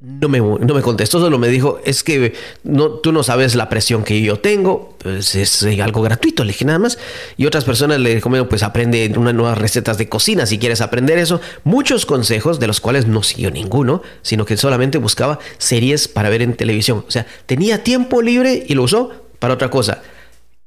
No 0.00 0.28
me, 0.28 0.38
no 0.38 0.74
me 0.74 0.80
contestó, 0.82 1.18
solo 1.18 1.40
me 1.40 1.48
dijo, 1.48 1.80
es 1.84 2.04
que 2.04 2.32
no, 2.62 2.90
tú 2.90 3.10
no 3.10 3.24
sabes 3.24 3.56
la 3.56 3.68
presión 3.68 4.04
que 4.04 4.20
yo 4.22 4.38
tengo, 4.38 4.94
pues 4.98 5.34
es 5.34 5.64
algo 5.82 6.02
gratuito, 6.02 6.44
le 6.44 6.52
dije 6.52 6.64
nada 6.64 6.78
más. 6.78 6.98
Y 7.36 7.46
otras 7.46 7.64
personas 7.64 7.98
le 7.98 8.14
dijo, 8.14 8.30
pues 8.48 8.62
aprende 8.62 9.12
unas 9.16 9.34
nuevas 9.34 9.58
recetas 9.58 9.98
de 9.98 10.08
cocina 10.08 10.46
si 10.46 10.60
quieres 10.60 10.82
aprender 10.82 11.18
eso. 11.18 11.40
Muchos 11.64 12.06
consejos, 12.06 12.60
de 12.60 12.68
los 12.68 12.80
cuales 12.80 13.08
no 13.08 13.24
siguió 13.24 13.50
ninguno, 13.50 14.02
sino 14.22 14.44
que 14.44 14.56
solamente 14.56 14.98
buscaba 14.98 15.40
series 15.58 16.06
para 16.06 16.28
ver 16.28 16.42
en 16.42 16.54
televisión. 16.54 17.04
O 17.08 17.10
sea, 17.10 17.26
tenía 17.46 17.82
tiempo 17.82 18.22
libre 18.22 18.64
y 18.68 18.74
lo 18.74 18.84
usó 18.84 19.10
para 19.40 19.54
otra 19.54 19.68
cosa. 19.68 20.02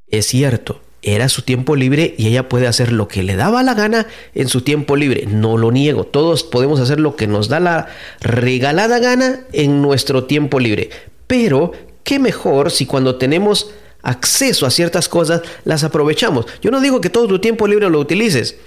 Es 0.07 0.27
cierto, 0.27 0.81
era 1.01 1.29
su 1.29 1.41
tiempo 1.41 1.75
libre 1.75 2.13
y 2.17 2.27
ella 2.27 2.47
puede 2.47 2.67
hacer 2.67 2.91
lo 2.91 3.07
que 3.07 3.23
le 3.23 3.35
daba 3.35 3.63
la 3.63 3.73
gana 3.73 4.07
en 4.35 4.47
su 4.47 4.61
tiempo 4.61 4.95
libre. 4.95 5.25
No 5.27 5.57
lo 5.57 5.71
niego, 5.71 6.03
todos 6.03 6.43
podemos 6.43 6.79
hacer 6.79 6.99
lo 6.99 7.15
que 7.15 7.27
nos 7.27 7.49
da 7.49 7.59
la 7.59 7.87
regalada 8.19 8.99
gana 8.99 9.41
en 9.51 9.81
nuestro 9.81 10.25
tiempo 10.25 10.59
libre. 10.59 10.89
Pero, 11.27 11.71
¿qué 12.03 12.19
mejor 12.19 12.71
si 12.71 12.85
cuando 12.85 13.15
tenemos 13.15 13.71
acceso 14.03 14.65
a 14.65 14.71
ciertas 14.71 15.09
cosas 15.09 15.41
las 15.63 15.83
aprovechamos? 15.83 16.45
Yo 16.61 16.69
no 16.71 16.81
digo 16.81 17.01
que 17.01 17.09
todo 17.09 17.27
tu 17.27 17.39
tiempo 17.39 17.67
libre 17.67 17.89
lo 17.89 17.99
utilices. 17.99 18.57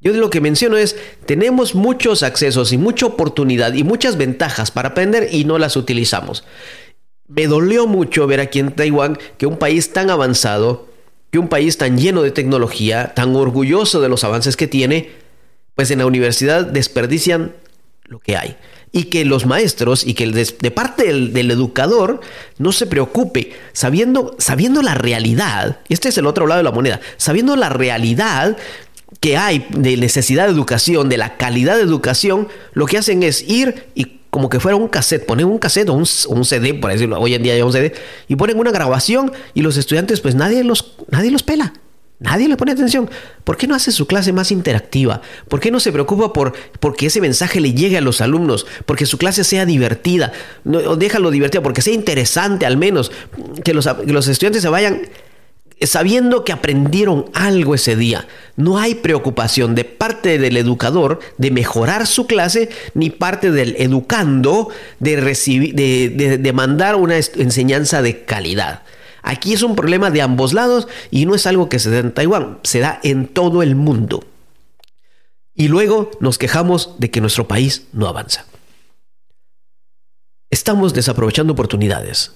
Yo 0.00 0.12
lo 0.12 0.30
que 0.30 0.40
menciono 0.40 0.76
es, 0.76 0.96
tenemos 1.26 1.74
muchos 1.74 2.22
accesos 2.22 2.72
y 2.72 2.78
mucha 2.78 3.06
oportunidad 3.06 3.74
y 3.74 3.82
muchas 3.82 4.16
ventajas 4.16 4.70
para 4.70 4.90
aprender 4.90 5.28
y 5.32 5.44
no 5.44 5.58
las 5.58 5.76
utilizamos. 5.76 6.44
Me 7.26 7.46
dolió 7.46 7.86
mucho 7.86 8.26
ver 8.26 8.40
aquí 8.40 8.60
en 8.60 8.72
Taiwán 8.72 9.18
que 9.38 9.46
un 9.46 9.58
país 9.58 9.92
tan 9.92 10.08
avanzado, 10.08 10.87
que 11.30 11.38
un 11.38 11.48
país 11.48 11.76
tan 11.78 11.98
lleno 11.98 12.22
de 12.22 12.30
tecnología, 12.30 13.14
tan 13.14 13.34
orgulloso 13.36 14.00
de 14.00 14.08
los 14.08 14.24
avances 14.24 14.56
que 14.56 14.66
tiene, 14.66 15.10
pues 15.74 15.90
en 15.90 15.98
la 15.98 16.06
universidad 16.06 16.64
desperdician 16.64 17.54
lo 18.04 18.18
que 18.18 18.36
hay. 18.36 18.56
Y 18.90 19.04
que 19.04 19.26
los 19.26 19.44
maestros 19.44 20.06
y 20.06 20.14
que 20.14 20.26
de, 20.26 20.70
parte 20.70 21.12
del, 21.12 21.50
educador 21.50 22.20
no 22.56 22.72
se 22.72 22.86
preocupe, 22.86 23.52
sabiendo, 23.74 24.34
sabiendo 24.38 24.80
la 24.80 24.94
realidad, 24.94 25.80
este 25.90 26.08
es 26.08 26.16
el 26.16 26.26
otro 26.26 26.46
lado 26.46 26.58
de 26.58 26.64
la 26.64 26.72
moneda, 26.72 27.00
sabiendo 27.18 27.54
la 27.54 27.68
realidad 27.68 28.56
que 29.20 29.36
hay 29.36 29.66
de 29.70 29.96
necesidad 29.98 30.46
de 30.46 30.52
educación, 30.52 31.10
de 31.10 31.18
la 31.18 31.36
calidad 31.36 31.76
de 31.76 31.82
educación, 31.82 32.48
lo 32.72 32.86
que 32.86 32.98
hacen 32.98 33.22
es 33.22 33.42
ir 33.46 33.88
y 33.94 34.17
como 34.30 34.48
que 34.48 34.60
fuera 34.60 34.76
un 34.76 34.88
cassette, 34.88 35.24
ponen 35.26 35.46
un 35.46 35.58
cassette 35.58 35.88
o 35.88 35.94
un, 35.94 36.44
CD, 36.44 36.74
por 36.74 36.90
decirlo, 36.90 37.20
hoy 37.20 37.34
en 37.34 37.42
día 37.42 37.54
hay 37.54 37.62
un 37.62 37.72
CD, 37.72 37.94
y 38.28 38.36
ponen 38.36 38.58
una 38.58 38.70
grabación 38.70 39.32
y 39.54 39.62
los 39.62 39.76
estudiantes 39.76 40.20
pues 40.20 40.34
nadie 40.34 40.64
los, 40.64 40.96
nadie 41.10 41.30
los 41.30 41.42
pela. 41.42 41.72
Nadie 42.20 42.48
le 42.48 42.56
pone 42.56 42.72
atención. 42.72 43.08
¿Por 43.44 43.56
qué 43.56 43.68
no 43.68 43.76
hace 43.76 43.92
su 43.92 44.08
clase 44.08 44.32
más 44.32 44.50
interactiva? 44.50 45.22
¿Por 45.46 45.60
qué 45.60 45.70
no 45.70 45.78
se 45.78 45.92
preocupa 45.92 46.32
por 46.32 46.96
que 46.96 47.06
ese 47.06 47.20
mensaje 47.20 47.60
le 47.60 47.74
llegue 47.74 47.96
a 47.96 48.00
los 48.00 48.20
alumnos? 48.20 48.66
Porque 48.86 49.06
su 49.06 49.18
clase 49.18 49.44
sea 49.44 49.64
divertida. 49.64 50.32
No, 50.64 50.96
déjalo 50.96 51.30
divertida, 51.30 51.62
porque 51.62 51.80
sea 51.80 51.94
interesante 51.94 52.66
al 52.66 52.76
menos. 52.76 53.12
Que 53.62 53.72
los, 53.72 53.86
que 53.86 54.12
los 54.12 54.26
estudiantes 54.26 54.62
se 54.62 54.68
vayan 54.68 55.02
sabiendo 55.82 56.44
que 56.44 56.52
aprendieron 56.52 57.26
algo 57.34 57.74
ese 57.74 57.96
día. 57.96 58.26
No 58.56 58.78
hay 58.78 58.96
preocupación 58.96 59.74
de 59.74 59.84
parte 59.84 60.38
del 60.38 60.56
educador 60.56 61.20
de 61.36 61.50
mejorar 61.50 62.06
su 62.06 62.26
clase, 62.26 62.70
ni 62.94 63.10
parte 63.10 63.50
del 63.50 63.76
educando 63.78 64.68
de, 64.98 65.20
recibir, 65.20 65.74
de, 65.74 66.38
de 66.38 66.52
mandar 66.52 66.96
una 66.96 67.16
enseñanza 67.16 68.02
de 68.02 68.24
calidad. 68.24 68.82
Aquí 69.22 69.52
es 69.52 69.62
un 69.62 69.76
problema 69.76 70.10
de 70.10 70.22
ambos 70.22 70.52
lados 70.52 70.88
y 71.10 71.26
no 71.26 71.34
es 71.34 71.46
algo 71.46 71.68
que 71.68 71.78
se 71.78 71.90
da 71.90 71.98
en 71.98 72.12
Taiwán, 72.12 72.58
se 72.62 72.80
da 72.80 72.98
en 73.02 73.26
todo 73.26 73.62
el 73.62 73.74
mundo. 73.74 74.24
Y 75.54 75.68
luego 75.68 76.10
nos 76.20 76.38
quejamos 76.38 76.94
de 76.98 77.10
que 77.10 77.20
nuestro 77.20 77.48
país 77.48 77.88
no 77.92 78.06
avanza. 78.06 78.46
Estamos 80.50 80.94
desaprovechando 80.94 81.52
oportunidades. 81.52 82.32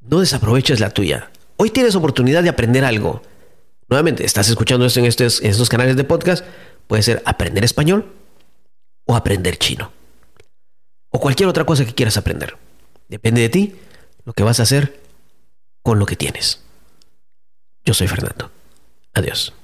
No 0.00 0.20
desaproveches 0.20 0.80
la 0.80 0.90
tuya. 0.90 1.30
Hoy 1.62 1.70
tienes 1.70 1.94
oportunidad 1.94 2.42
de 2.42 2.48
aprender 2.48 2.84
algo. 2.84 3.22
Nuevamente, 3.88 4.24
estás 4.24 4.48
escuchando 4.48 4.84
esto 4.84 4.98
en 4.98 5.06
estos, 5.06 5.40
en 5.40 5.52
estos 5.52 5.68
canales 5.68 5.94
de 5.94 6.02
podcast. 6.02 6.44
Puede 6.88 7.04
ser 7.04 7.22
aprender 7.24 7.62
español 7.62 8.12
o 9.04 9.14
aprender 9.14 9.56
chino. 9.58 9.92
O 11.10 11.20
cualquier 11.20 11.48
otra 11.48 11.64
cosa 11.64 11.84
que 11.84 11.94
quieras 11.94 12.16
aprender. 12.16 12.56
Depende 13.06 13.42
de 13.42 13.48
ti 13.48 13.76
lo 14.24 14.32
que 14.32 14.42
vas 14.42 14.58
a 14.58 14.64
hacer 14.64 15.02
con 15.84 16.00
lo 16.00 16.06
que 16.06 16.16
tienes. 16.16 16.64
Yo 17.84 17.94
soy 17.94 18.08
Fernando. 18.08 18.50
Adiós. 19.14 19.54